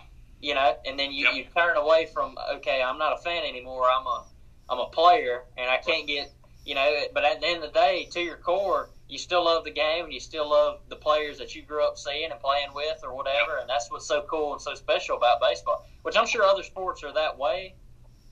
[0.40, 1.34] You know, and then you, yep.
[1.34, 3.88] you turn away from okay, I'm not a fan anymore.
[3.90, 4.24] I'm a
[4.70, 6.32] I'm a player, and I can't get
[6.64, 7.02] you know.
[7.12, 10.04] But at the end of the day, to your core, you still love the game,
[10.04, 13.14] and you still love the players that you grew up seeing and playing with, or
[13.14, 13.52] whatever.
[13.52, 13.60] Yep.
[13.62, 15.84] And that's what's so cool and so special about baseball.
[16.02, 17.74] Which I'm sure other sports are that way.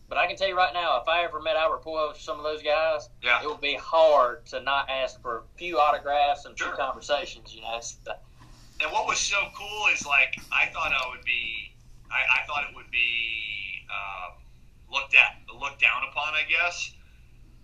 [0.09, 2.39] But I can tell you right now, if I ever met Albert Pujols or some
[2.39, 3.43] of those guys, yeah.
[3.43, 6.69] it would be hard to not ask for a few autographs and sure.
[6.69, 7.55] few conversations.
[7.55, 7.79] You know.
[8.81, 11.75] and what was so cool is like I thought I would be,
[12.11, 14.41] I, I thought it would be um,
[14.91, 16.95] looked at, looked down upon, I guess.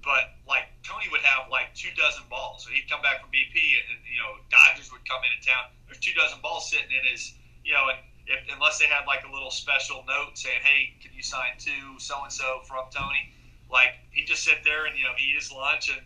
[0.05, 3.57] But like Tony would have like two dozen balls, so he'd come back from BP,
[3.57, 5.73] and, and you know Dodgers would come into town.
[5.89, 7.33] There's two dozen balls sitting in his,
[7.65, 7.97] you know, and
[8.27, 11.99] if, unless they had like a little special note saying, "Hey, can you sign to
[11.99, 13.33] so and so from Tony?"
[13.71, 16.01] Like he'd just sit there and you know eat his lunch and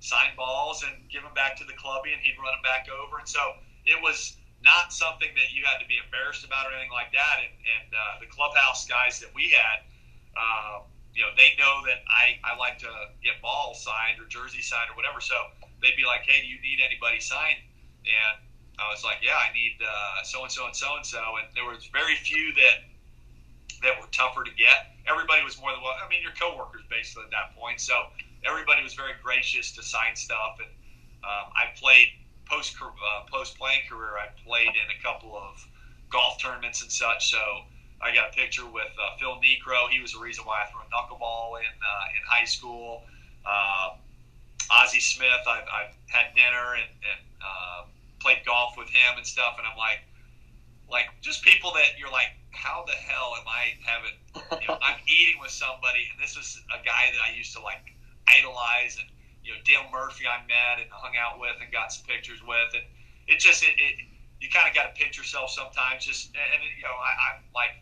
[0.00, 3.18] sign balls and give them back to the clubby, and he'd run them back over.
[3.18, 3.40] And so
[3.84, 7.40] it was not something that you had to be embarrassed about or anything like that.
[7.40, 9.84] And, and uh, the clubhouse guys that we had,
[10.36, 12.90] uh, you know, they know that I, I like to
[13.24, 15.20] get balls signed or jersey signed or whatever.
[15.20, 15.36] So
[15.80, 17.60] they'd be like, "Hey, do you need anybody signed?"
[18.04, 18.49] And
[18.80, 19.76] I was like, yeah, I need
[20.24, 22.88] so and so and so and so, and there was very few that
[23.82, 24.96] that were tougher to get.
[25.08, 25.96] Everybody was more than well.
[25.96, 27.80] I mean, your coworkers basically at that point.
[27.80, 27.94] So
[28.44, 30.70] everybody was very gracious to sign stuff, and
[31.24, 32.08] um, I played
[32.48, 34.18] post uh, post playing career.
[34.18, 35.66] I played in a couple of
[36.10, 37.30] golf tournaments and such.
[37.30, 37.40] So
[38.02, 39.88] I got a picture with uh, Phil Niekro.
[39.90, 43.04] He was the reason why I threw a knuckleball in uh, in high school.
[43.44, 43.96] Uh,
[44.70, 47.82] Ozzie Smith, I've, I've had dinner and, and uh,
[48.20, 50.04] played golf with him and stuff, and I'm like,
[50.90, 54.16] like just people that you're like, how the hell am I having?
[54.60, 57.62] You know, I'm eating with somebody, and this is a guy that I used to
[57.62, 57.82] like
[58.28, 59.08] idolize, and
[59.42, 62.70] you know, Dale Murphy I met and hung out with and got some pictures with,
[62.76, 62.84] and
[63.26, 64.06] it just it, it
[64.40, 66.04] you kind of got to pinch yourself sometimes.
[66.04, 67.80] Just and you know, I, I'm like,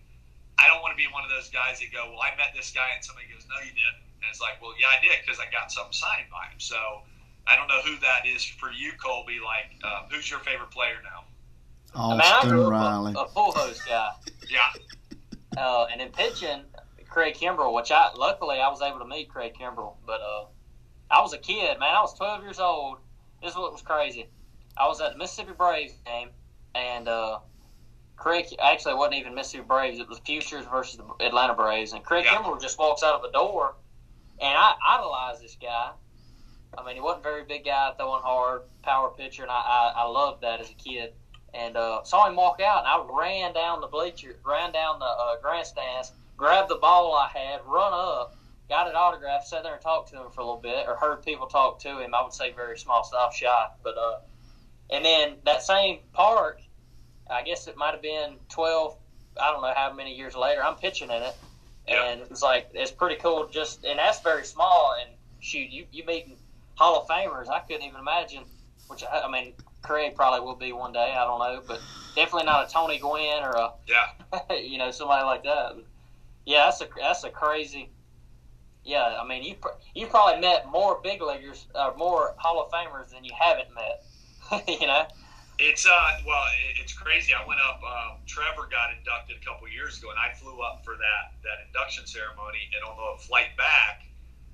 [0.61, 2.70] I don't want to be one of those guys that go, well, I met this
[2.70, 5.41] guy, and somebody goes, no, you didn't, and it's like, well, yeah, I did because
[5.41, 6.61] I got something signed by him.
[6.61, 7.03] So
[7.49, 9.38] I don't know who that is for you, Colby.
[9.44, 11.24] Like, uh, who's your favorite player now?
[11.94, 13.14] Austin I mean, I Riley.
[13.16, 14.11] A, a full host guy.
[14.49, 14.68] yeah.
[15.57, 16.62] Uh, and in pitching,
[17.09, 20.44] Craig Kimbrel, which I luckily I was able to meet Craig Kimbrel, but uh,
[21.11, 21.94] I was a kid, man.
[21.94, 22.99] I was 12 years old.
[23.42, 24.28] This is what was crazy.
[24.76, 26.28] I was at the Mississippi Braves game,
[26.74, 27.38] and uh,
[28.16, 29.99] Craig actually it wasn't even Mississippi Braves.
[29.99, 32.36] It was Futures versus the Atlanta Braves, and Craig yeah.
[32.36, 33.74] Kimbrel just walks out of the door,
[34.40, 35.92] and I idolized this guy
[36.76, 40.02] I mean, he wasn't a very big guy, throwing hard, power pitcher, and I, I,
[40.02, 41.12] I loved that as a kid.
[41.54, 45.06] And uh, saw him walk out, and I ran down the bleacher, ran down the
[45.06, 48.36] uh, grandstands, grabbed the ball I had, run up,
[48.68, 51.24] got an autograph, sat there and talked to him for a little bit, or heard
[51.24, 52.14] people talk to him.
[52.14, 54.18] I would say very small stuff, shy, but uh,
[54.90, 56.60] and then that same park,
[57.30, 58.96] I guess it might have been twelve.
[59.40, 60.62] I don't know how many years later.
[60.62, 61.36] I'm pitching in it,
[61.86, 63.48] and it's like it's pretty cool.
[63.50, 64.94] Just and that's very small.
[65.00, 65.10] And
[65.40, 66.36] shoot, you you meeting
[66.79, 67.49] Hall of Famers.
[67.49, 68.45] I couldn't even imagine.
[68.87, 69.53] Which I, I mean,
[69.83, 71.12] Craig probably will be one day.
[71.12, 71.81] I don't know, but
[72.14, 74.07] definitely not a Tony Gwynn or a Yeah.
[74.57, 75.72] you know somebody like that.
[75.74, 75.85] But
[76.47, 77.91] yeah, that's a that's a crazy.
[78.85, 79.57] Yeah, I mean you
[79.95, 84.68] you probably met more big leaguers, uh, more Hall of Famers than you haven't met.
[84.81, 85.07] you know.
[85.59, 86.45] It's uh well,
[86.81, 87.35] it's crazy.
[87.35, 87.83] I went up.
[87.83, 91.66] Um, Trevor got inducted a couple years ago, and I flew up for that that
[91.66, 92.70] induction ceremony.
[92.72, 94.07] And on the flight back,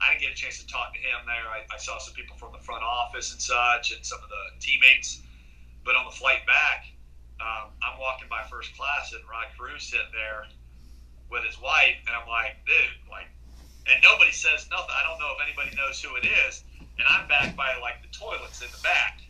[0.05, 1.49] I didn't get a chance to talk to him there.
[1.49, 4.45] I, I saw some people from the front office and such, and some of the
[4.61, 5.25] teammates.
[5.85, 6.85] But on the flight back,
[7.41, 10.45] um, I'm walking by first class, and Rod Cruz sitting there
[11.33, 13.33] with his wife, and I'm like, dude, like,
[13.89, 14.93] and nobody says nothing.
[14.93, 18.13] I don't know if anybody knows who it is, and I'm back by like the
[18.13, 19.25] toilets in the back,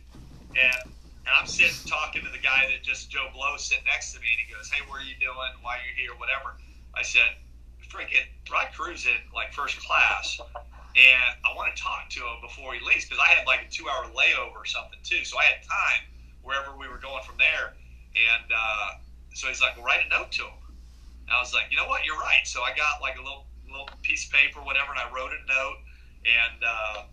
[0.59, 0.91] and
[1.25, 4.27] and I'm sitting talking to the guy that just Joe Blow sitting next to me,
[4.27, 5.55] and he goes, "Hey, where are you doing?
[5.63, 6.13] Why are you here?
[6.19, 6.59] Whatever."
[6.93, 7.35] I said,
[7.95, 10.39] "Freaking Rod Cruz in like first class,
[10.95, 13.69] and I want to talk to him before he leaves because I had like a
[13.71, 16.03] two-hour layover or something too, so I had time
[16.43, 17.73] wherever we were going from there."
[18.15, 18.99] And uh,
[19.33, 20.59] so he's like, "Well, write a note to him."
[21.27, 22.05] And I was like, "You know what?
[22.05, 25.07] You're right." So I got like a little little piece of paper, whatever, and I
[25.11, 25.79] wrote a note
[26.25, 27.03] and uh,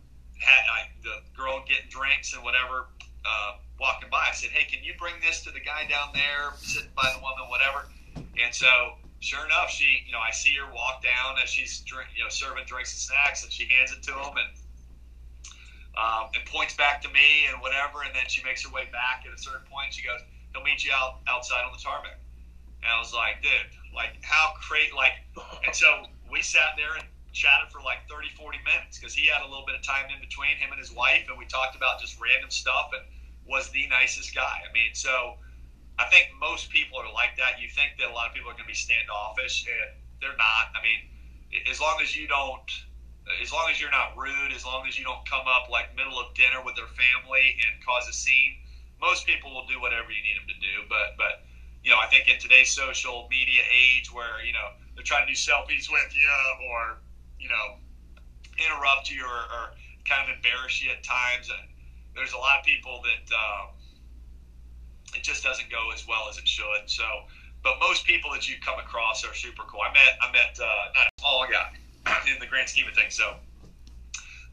[0.40, 2.88] had I, the girl getting drinks and whatever
[3.24, 4.26] uh, walking by.
[4.30, 7.20] I said, "Hey, can you bring this to the guy down there sitting by the
[7.20, 11.48] woman, whatever?" And so, sure enough, she, you know, I see her walk down as
[11.48, 14.50] she's drink, you know, serving drinks and snacks, and she hands it to him and
[15.92, 19.28] um, and points back to me and whatever, and then she makes her way back
[19.28, 19.92] at a certain point.
[19.92, 20.20] She goes,
[20.52, 22.18] "He'll meet you out outside on the tarmac."
[22.82, 25.20] And I was like, "Dude, like how great!" Like,
[25.64, 29.44] and so we sat there and chatted for like 30, 40 minutes because he had
[29.44, 32.00] a little bit of time in between him and his wife, and we talked about
[32.00, 33.04] just random stuff and
[33.44, 34.64] was the nicest guy.
[34.64, 35.36] I mean, so
[35.98, 37.60] I think most people are like that.
[37.60, 40.72] You think that a lot of people are going to be standoffish, and they're not.
[40.72, 41.00] I mean,
[41.68, 42.68] as long as you don't,
[43.40, 46.18] as long as you're not rude, as long as you don't come up like middle
[46.18, 48.56] of dinner with their family and cause a scene,
[49.00, 50.88] most people will do whatever you need them to do.
[50.88, 51.44] But, but
[51.84, 55.32] you know, I think in today's social media age where you know they're trying to
[55.32, 56.30] do selfies with you
[56.70, 57.02] or
[57.38, 57.82] you know
[58.58, 59.64] interrupt you or, or
[60.06, 61.68] kind of embarrass you at times, and
[62.14, 63.74] there's a lot of people that um,
[65.14, 66.86] it just doesn't go as well as it should.
[66.86, 67.04] So,
[67.62, 69.80] but most people that you come across are super cool.
[69.80, 70.64] I met I met uh,
[70.96, 71.72] not a guy
[72.32, 73.14] in the grand scheme of things.
[73.14, 73.36] So,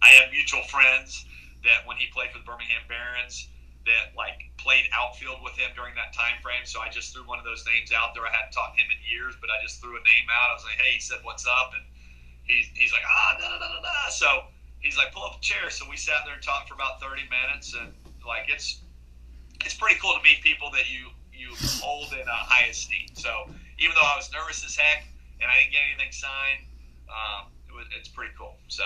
[0.01, 1.26] I have mutual friends
[1.64, 3.49] that when he played for the Birmingham Barons
[3.86, 6.64] that like played outfield with him during that time frame.
[6.64, 8.24] So I just threw one of those names out there.
[8.28, 10.51] I hadn't talked to him in years, but I just threw a name out.
[10.51, 11.72] I was like, hey, he said, what's up?
[11.74, 11.84] And
[12.43, 14.10] he's, he's like, ah, da, da, da, da.
[14.12, 15.72] So he's like, pull up a chair.
[15.72, 17.74] So we sat there and talked for about 30 minutes.
[17.74, 17.91] And
[18.28, 18.84] like, it's,
[19.66, 21.49] it's pretty cool to meet people that you, you
[21.82, 23.07] hold in high esteem.
[23.14, 23.30] So
[23.80, 25.05] even though I was nervous as heck
[25.41, 26.66] and I didn't get anything signed,
[27.10, 28.55] um, it was, it's pretty cool.
[28.68, 28.84] So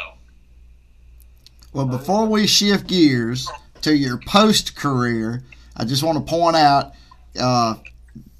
[1.73, 3.49] Well, before we shift gears
[3.81, 5.43] to your post career,
[5.75, 6.93] I just want to point out
[7.39, 7.75] uh,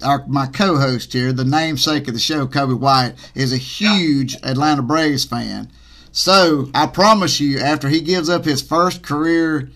[0.02, 4.82] our my co-host here, the namesake of the show, Colby White, is a huge Atlanta
[4.82, 5.70] Braves fan.
[6.12, 9.70] So I promise you, after he gives up his first career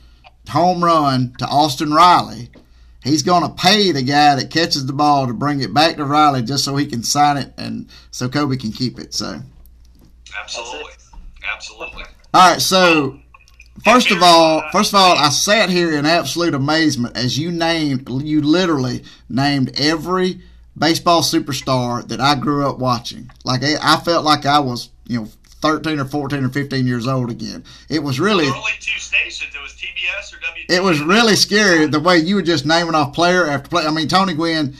[0.48, 2.50] home run to Austin Riley,
[3.04, 6.04] he's going to pay the guy that catches the ball to bring it back to
[6.04, 9.14] Riley just so he can sign it and so Colby can keep it.
[9.14, 9.40] So.
[10.38, 10.92] absolutely,
[11.52, 12.04] absolutely.
[12.34, 13.18] All right, so
[13.84, 18.08] first of all, first of all, I sat here in absolute amazement as you named,
[18.08, 20.40] you literally named every
[20.76, 23.30] baseball superstar that I grew up watching.
[23.44, 25.28] Like I I felt like I was, you know,
[25.60, 27.64] thirteen or fourteen or fifteen years old again.
[27.88, 29.02] It was really, There were only two stations.
[29.02, 29.07] It was
[30.68, 33.88] It was really scary the way you were just naming off player after player.
[33.88, 34.74] I mean, Tony Gwynn,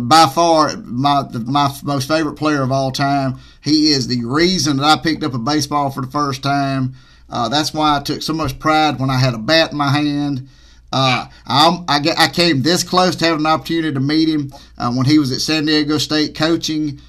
[0.00, 3.38] by far my my most favorite player of all time.
[3.60, 6.94] He is the reason that I picked up a baseball for the first time.
[7.28, 9.90] Uh, that's why I took so much pride when I had a bat in my
[9.90, 10.48] hand.
[10.92, 15.06] Uh, I, I came this close to having an opportunity to meet him uh, when
[15.06, 17.00] he was at San Diego State coaching.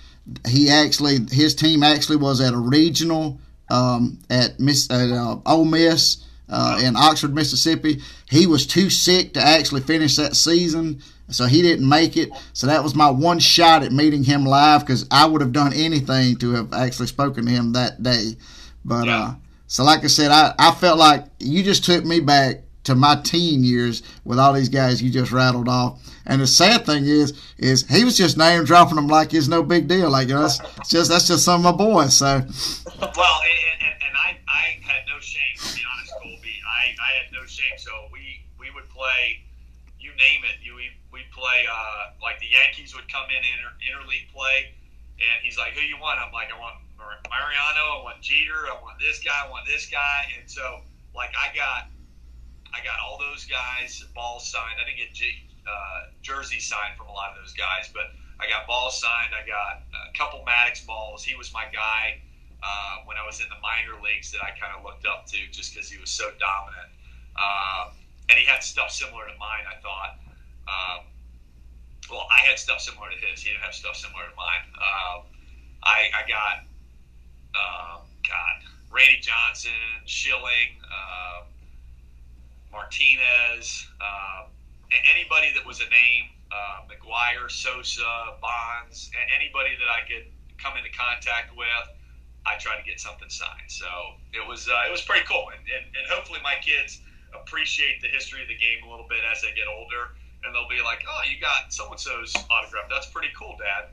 [0.48, 5.66] He actually, his team actually was at a regional um, at Miss at uh, Ole
[5.66, 8.02] Miss uh, in Oxford, Mississippi.
[8.30, 12.30] He was too sick to actually finish that season, so he didn't make it.
[12.54, 15.74] So that was my one shot at meeting him live because I would have done
[15.74, 18.36] anything to have actually spoken to him that day.
[18.86, 19.20] But Yeah.
[19.22, 19.34] uh,
[19.68, 23.16] so, like I said, I, I felt like you just took me back to my
[23.24, 26.00] teen years with all these guys you just rattled off.
[26.26, 29.64] And the sad thing is, is he was just name dropping them like it's no
[29.64, 30.10] big deal.
[30.12, 32.14] Like you know, that's just that's just some of my boys.
[32.14, 32.41] So.
[33.00, 35.93] Well, and, and, and I, I had no shame to be honest, Colby.
[36.84, 37.80] I, I had no shame.
[37.80, 39.40] So we we would play,
[40.00, 40.60] you name it.
[40.60, 44.76] You we we'd play uh, like the Yankees would come in inter, interleague play,
[45.24, 48.00] and he's like, "Who you want?" I'm like, "I want Mariano.
[48.00, 48.68] I want Jeter.
[48.68, 49.36] I want this guy.
[49.40, 50.84] I want this guy." And so
[51.16, 51.88] like I got
[52.76, 54.76] I got all those guys balls signed.
[54.76, 55.32] I didn't get G,
[55.64, 58.12] uh, jersey signed from a lot of those guys, but
[58.44, 59.32] I got balls signed.
[59.32, 61.24] I got a couple Maddux balls.
[61.24, 62.20] He was my guy
[62.64, 65.38] uh, when I was in the minor leagues that I kind of looked up to
[65.51, 66.89] just because he was so dominant.
[67.36, 67.91] Uh,
[68.30, 70.16] and he had stuff similar to mine, I thought.
[70.64, 70.99] Um,
[72.09, 73.43] well, I had stuff similar to his.
[73.43, 74.64] He didn't have stuff similar to mine.
[74.80, 75.20] Um,
[75.84, 76.55] I, I got,
[77.51, 78.55] um, God,
[78.91, 79.72] Randy Johnson,
[80.05, 81.43] Schilling, uh,
[82.72, 84.47] Martinez, uh,
[85.11, 90.89] anybody that was a name, uh, McGwire, Sosa, Bonds, anybody that I could come into
[90.95, 91.68] contact with,
[92.46, 93.68] I tried to get something signed.
[93.68, 93.88] So
[94.34, 97.00] it was uh, it was pretty cool, and, and, and hopefully my kids
[97.34, 100.14] appreciate the history of the game a little bit as they get older,
[100.44, 102.86] and they'll be like, "Oh, you got so and so's autograph.
[102.89, 103.89] That's pretty cool, Dad."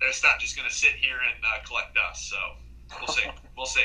[0.00, 2.28] And it's not just going to sit here and uh, collect dust.
[2.30, 2.38] So
[2.98, 3.28] we'll see.
[3.56, 3.84] We'll see.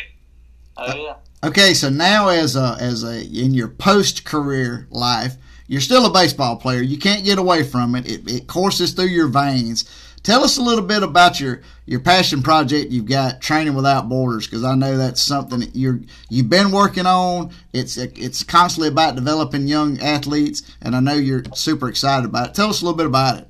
[0.78, 1.16] Oh yeah.
[1.44, 5.36] Okay, so now as a as a in your post career life,
[5.68, 6.82] you're still a baseball player.
[6.82, 8.10] You can't get away from it.
[8.10, 8.30] it.
[8.30, 9.84] It courses through your veins.
[10.26, 14.48] Tell us a little bit about your your passion project you've got, Training Without Borders,
[14.48, 16.00] because I know that's something that you're
[16.30, 17.52] you've been working on.
[17.74, 22.56] It's it's constantly about developing young athletes, and I know you're super excited about it.
[22.56, 23.48] Tell us a little bit about it.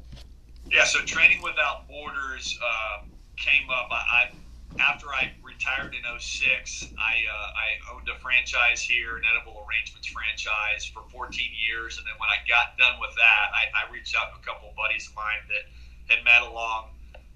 [0.69, 3.05] Yeah, so Training Without Borders uh,
[3.37, 3.87] came up.
[3.91, 4.31] I,
[4.77, 6.91] after I retired in 06.
[6.99, 11.97] I, uh, I owned a franchise here, an edible arrangements franchise, for 14 years.
[11.97, 14.67] And then when I got done with that, I, I reached out to a couple
[14.67, 15.63] of buddies of mine that
[16.07, 16.89] had met along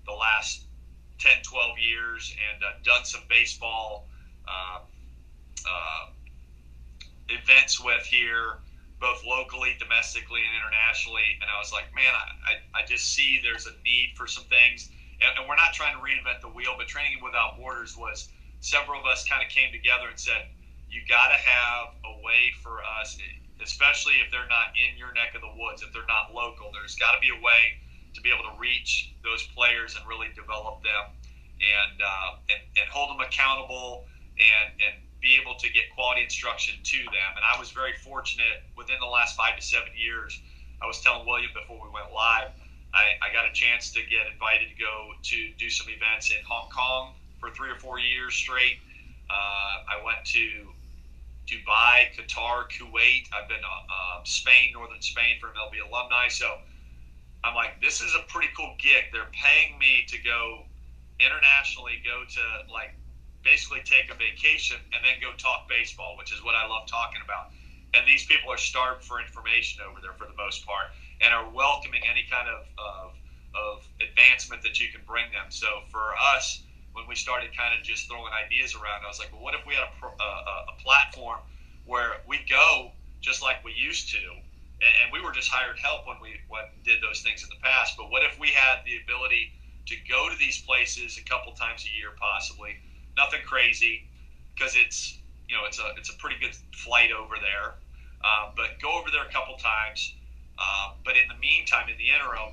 [0.05, 0.65] the last
[1.19, 4.07] 10, 12 years and uh, done some baseball
[4.47, 4.79] uh,
[5.65, 6.05] uh,
[7.29, 8.57] events with here,
[8.99, 11.37] both locally, domestically, and internationally.
[11.41, 14.45] And I was like, man, I, I, I just see there's a need for some
[14.45, 14.89] things
[15.21, 18.99] and, and we're not trying to reinvent the wheel, but Training Without Borders was several
[18.99, 20.47] of us kind of came together and said,
[20.89, 23.19] you got to have a way for us,
[23.61, 26.71] especially if they're not in your neck of the woods, if they're not local.
[26.73, 27.77] There's got to be a way
[28.13, 31.13] to be able to reach those players and really develop them
[31.59, 34.05] and uh, and, and hold them accountable
[34.39, 37.31] and and be able to get quality instruction to them.
[37.35, 40.39] And I was very fortunate within the last five to seven years.
[40.81, 42.55] I was telling William before we went live
[42.93, 46.37] I, I got a chance to get invited to go to do some events in
[46.47, 48.77] Hong Kong for three or four years straight.
[49.29, 50.73] Uh, I went to
[51.45, 53.29] Dubai, Qatar, Kuwait.
[53.33, 56.27] I've been to uh, Spain, northern Spain for MLB alumni.
[56.29, 56.57] So
[57.43, 59.11] I'm like, this is a pretty cool gig.
[59.13, 60.65] They're paying me to go
[61.19, 62.95] internationally, go to like
[63.43, 67.21] basically take a vacation and then go talk baseball, which is what I love talking
[67.23, 67.51] about.
[67.93, 71.49] And these people are starved for information over there for the most part and are
[71.49, 73.07] welcoming any kind of, of,
[73.55, 75.47] of advancement that you can bring them.
[75.49, 76.63] So for us,
[76.93, 79.65] when we started kind of just throwing ideas around, I was like, well, what if
[79.65, 81.39] we had a, a, a platform
[81.85, 84.21] where we go just like we used to?
[84.81, 87.97] And, we were just hired help when we when did those things in the past.
[87.97, 89.51] But what if we had the ability
[89.87, 92.77] to go to these places a couple times a year, possibly?
[93.17, 94.07] Nothing crazy,
[94.55, 95.19] because it's
[95.49, 97.75] you know it's a it's a pretty good flight over there.
[98.23, 100.13] Uh, but go over there a couple times,
[100.59, 102.51] uh, but in the meantime, in the interim,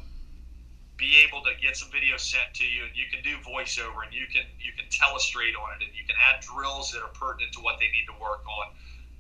[0.97, 4.14] be able to get some video sent to you, and you can do voiceover, and
[4.14, 7.53] you can you can telestrate on it, and you can add drills that are pertinent
[7.53, 8.72] to what they need to work on,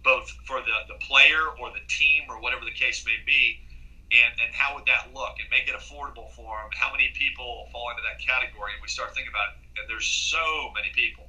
[0.06, 3.58] both for the the player or the team or whatever the case may be.
[4.06, 5.34] And, and how would that look?
[5.42, 6.70] And make it affordable for them.
[6.78, 8.70] How many people fall into that category?
[8.70, 11.26] And we start thinking about it, and there's so many people.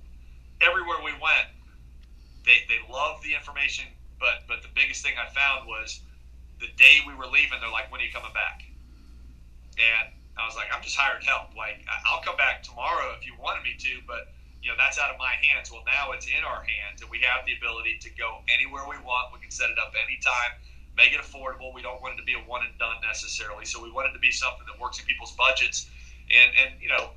[0.61, 1.49] Everywhere we went,
[2.45, 3.89] they, they love the information,
[4.21, 6.05] but but the biggest thing I found was
[6.61, 8.61] the day we were leaving, they're like, "When are you coming back?"
[9.81, 11.57] And I was like, "I'm just hired help.
[11.57, 14.29] Like, I'll come back tomorrow if you wanted me to, but
[14.61, 15.71] you know that's out of my hands.
[15.71, 18.97] Well, now it's in our hands, and we have the ability to go anywhere we
[19.03, 19.33] want.
[19.33, 20.57] We can set it up anytime,
[20.95, 21.73] make it affordable.
[21.73, 23.65] We don't want it to be a one and done necessarily.
[23.65, 25.89] So we want it to be something that works in people's budgets,
[26.33, 27.13] and and you know,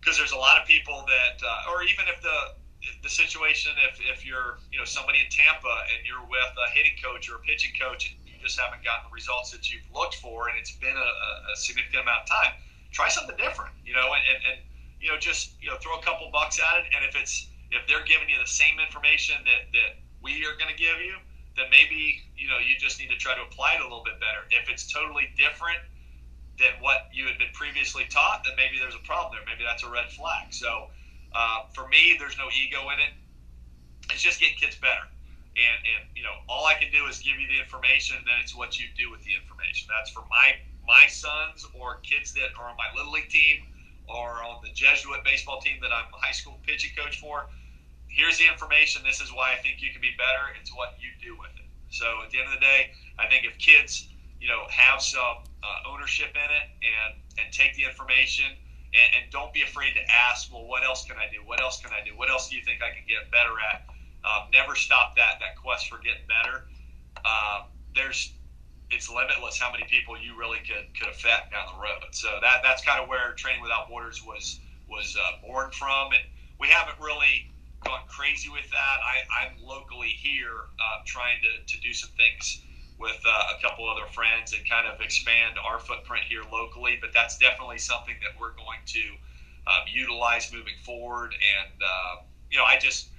[0.00, 2.58] because there's a lot of people that, uh, or even if the
[3.02, 6.94] the situation if, if you're you know somebody in Tampa and you're with a hitting
[7.02, 10.16] coach or a pitching coach and you just haven't gotten the results that you've looked
[10.22, 11.10] for, and it's been a,
[11.52, 12.54] a significant amount of time.
[12.90, 14.58] Try something different, you know, and, and, and
[15.00, 17.86] you know just you know throw a couple bucks at it, and if it's if
[17.86, 19.92] they're giving you the same information that that
[20.22, 21.14] we are going to give you,
[21.56, 24.18] then maybe you know you just need to try to apply it a little bit
[24.18, 24.46] better.
[24.50, 25.78] If it's totally different
[26.58, 29.46] than what you had been previously taught, then maybe there's a problem there.
[29.46, 30.50] Maybe that's a red flag.
[30.50, 30.90] So
[31.30, 33.14] uh, for me, there's no ego in it.
[34.10, 35.06] It's just getting kids better.
[35.58, 38.38] And, and you know all I can do is give you the information, and then
[38.42, 39.86] it's what you do with the information.
[39.90, 43.66] That's for my my sons or kids that are on my little league team
[44.08, 47.46] or on the Jesuit baseball team that I'm a high school pitching coach for.
[48.08, 49.02] Here's the information.
[49.04, 50.56] This is why I think you can be better.
[50.60, 51.68] It's what you do with it.
[51.90, 54.08] So at the end of the day, I think if kids,
[54.40, 58.46] you know, have some uh, ownership in it and and take the information
[58.94, 61.44] and, and, don't be afraid to ask, well, what else can I do?
[61.44, 62.16] What else can I do?
[62.16, 63.84] What else do you think I can get better at?
[64.24, 66.64] Um, never stop that that quest for getting better.
[67.24, 68.32] Um, there's
[68.90, 72.08] it's limitless how many people you really could could affect down the road.
[72.12, 76.22] So that that's kind of where Training Without Borders was was uh, born from, and
[76.58, 77.52] we haven't really
[77.84, 78.98] gone crazy with that.
[79.04, 82.62] I, I'm locally here uh, trying to, to do some things
[82.98, 86.98] with uh, a couple other friends and kind of expand our footprint here locally.
[87.00, 89.04] But that's definitely something that we're going to
[89.68, 91.32] um, utilize moving forward.
[91.32, 93.10] And uh, you know, I just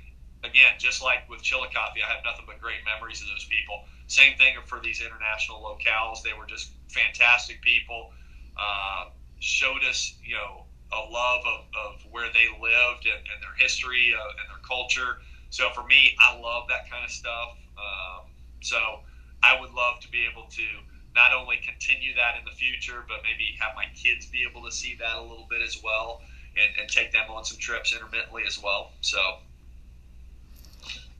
[0.43, 3.83] again, just like with Chillicothe, I have nothing but great memories of those people.
[4.07, 8.11] Same thing for these international locales; they were just fantastic people.
[8.57, 9.09] Uh,
[9.39, 14.11] showed us, you know, a love of, of where they lived and, and their history
[14.13, 15.19] uh, and their culture.
[15.49, 17.55] So for me, I love that kind of stuff.
[17.77, 18.27] Um,
[18.61, 18.99] so
[19.41, 20.67] I would love to be able to
[21.15, 24.71] not only continue that in the future, but maybe have my kids be able to
[24.71, 26.21] see that a little bit as well
[26.57, 28.91] and, and take them on some trips intermittently as well.
[29.01, 29.19] So.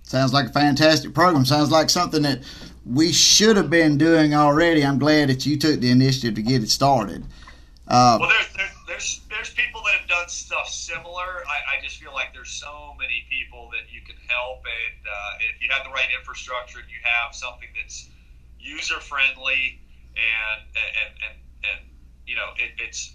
[0.10, 1.46] Sounds like a fantastic program.
[1.46, 2.42] Sounds like something that
[2.84, 4.84] we should have been doing already.
[4.84, 7.28] I'm glad that you took the initiative to get it started.
[7.88, 11.46] Uh, well, there's, there's there's there's people that have done stuff similar.
[11.46, 15.46] I, I just feel like there's so many people that you can help, and uh,
[15.54, 18.10] if you have the right infrastructure and you have something that's
[18.60, 19.80] user friendly
[20.18, 21.38] and and and
[21.70, 21.80] and
[22.26, 23.14] you know it, it's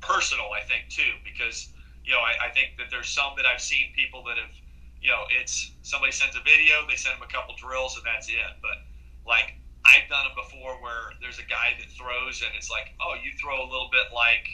[0.00, 1.66] personal, I think too, because
[2.04, 4.54] you know I, I think that there's some that I've seen people that have
[5.00, 8.28] you know it's somebody sends a video, they send them a couple drills, and that's
[8.28, 8.52] it.
[8.62, 8.82] But
[9.26, 13.16] like I've done it before where there's a guy that throws and it's like, oh,
[13.16, 14.44] you throw a little bit like,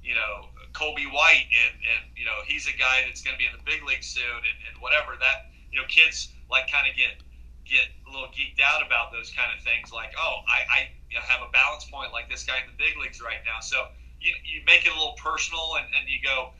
[0.00, 3.44] you know, Colby White and, and you know, he's a guy that's going to be
[3.44, 6.96] in the big league soon and, and whatever that, you know, kids like kind of
[6.96, 7.20] get,
[7.68, 10.78] get a little geeked out about those kind of things like, oh, I, I
[11.12, 13.60] you know, have a balance point like this guy in the big leagues right now.
[13.60, 13.92] So
[14.24, 16.56] you, you make it a little personal and, and you go,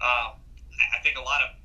[0.00, 0.40] um,
[0.96, 1.59] I think a lot of,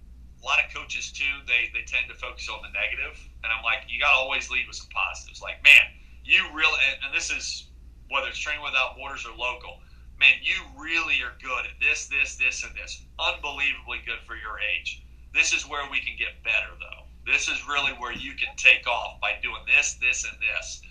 [0.45, 3.65] a lot of coaches too, they, they tend to focus on the negative and I'm
[3.65, 5.41] like, you got to always lead with some positives.
[5.41, 5.81] Like, man,
[6.21, 7.73] you really, and, and this is
[8.13, 9.81] whether it's training without borders or local,
[10.21, 13.01] man, you really are good at this, this, this, and this.
[13.17, 15.01] Unbelievably good for your age.
[15.33, 17.09] This is where we can get better, though.
[17.25, 20.81] This is really where you can take off by doing this, this, and this.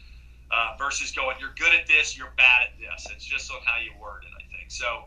[0.50, 3.06] Uh, versus going, you're good at this, you're bad at this.
[3.10, 4.70] It's just on how you word it, I think.
[4.70, 5.06] So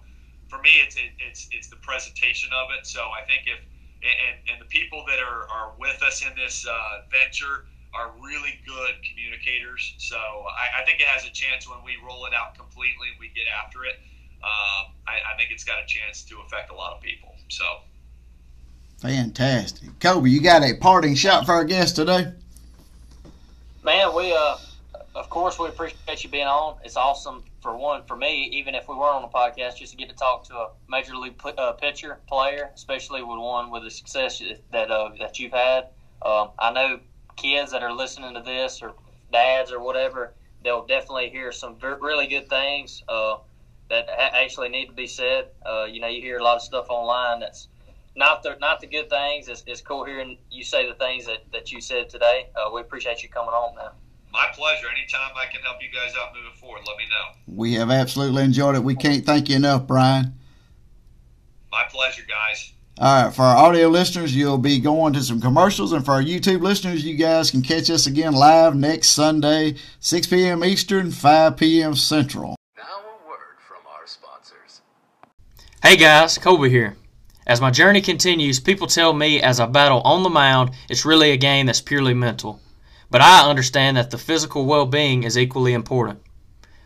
[0.49, 2.87] for me, it's it, it's it's the presentation of it.
[2.87, 3.59] So I think if
[4.07, 8.59] and, and the people that are, are with us in this uh, venture are really
[8.65, 9.93] good communicators.
[9.97, 13.19] So I, I, think it has a chance when we roll it out completely and
[13.19, 13.99] we get after it.
[14.43, 17.33] Um, I, I, think it's got a chance to affect a lot of people.
[17.49, 17.65] So
[18.99, 20.31] fantastic, Colby.
[20.31, 22.31] You got a parting shot for our guest today?
[23.83, 24.57] Man, we uh,
[25.17, 26.77] of course we appreciate you being on.
[26.83, 29.97] It's awesome for one, for me, even if we weren't on the podcast, just to
[29.97, 33.91] get to talk to a major league uh, pitcher player, especially with one with the
[33.91, 34.41] success
[34.71, 35.87] that uh, that you've had.
[36.23, 36.99] Um, I know
[37.35, 38.93] kids that are listening to this, or
[39.31, 40.33] dads, or whatever,
[40.63, 43.37] they'll definitely hear some really good things uh,
[43.89, 45.45] that actually need to be said.
[45.65, 47.69] Uh, you know, you hear a lot of stuff online that's
[48.15, 49.47] not the not the good things.
[49.47, 52.49] It's, it's cool hearing you say the things that, that you said today.
[52.55, 53.91] Uh, we appreciate you coming on, man.
[54.37, 54.85] My pleasure.
[54.95, 57.55] Anytime I can help you guys out moving forward, let me know.
[57.55, 58.83] We have absolutely enjoyed it.
[58.83, 60.35] We can't thank you enough, Brian.
[61.71, 62.71] My pleasure, guys.
[62.99, 66.21] All right, for our audio listeners, you'll be going to some commercials, and for our
[66.21, 70.63] YouTube listeners, you guys can catch us again live next Sunday, 6 p.m.
[70.63, 71.95] Eastern, 5 p.m.
[71.95, 72.55] Central.
[72.77, 74.81] Now, a word from our sponsors.
[75.81, 76.95] Hey guys, Colby here.
[77.47, 81.31] As my journey continues, people tell me as I battle on the mound, it's really
[81.31, 82.59] a game that's purely mental
[83.09, 86.21] but I understand that the physical well being is equally important.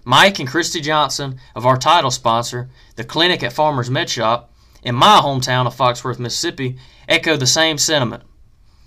[0.03, 4.45] Mike and Kristi Johnson of our title sponsor, the clinic at Farmers Medshoppe,
[4.83, 6.77] in my hometown of Foxworth, Mississippi,
[7.07, 8.23] echo the same sentiment.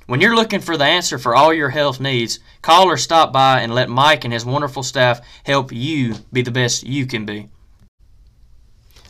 [0.07, 3.61] When you're looking for the answer for all your health needs, call or stop by
[3.61, 7.49] and let Mike and his wonderful staff help you be the best you can be.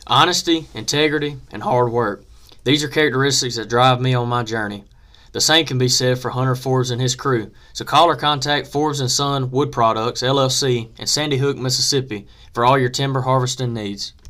[0.07, 2.23] Honesty, integrity, and hard work.
[2.63, 4.85] These are characteristics that drive me on my journey.
[5.35, 7.51] The same can be said for Hunter Forbes and his crew.
[7.73, 12.63] So call or contact Forbes and Son Wood Products LLC in Sandy Hook, Mississippi for
[12.63, 14.13] all your timber harvesting needs.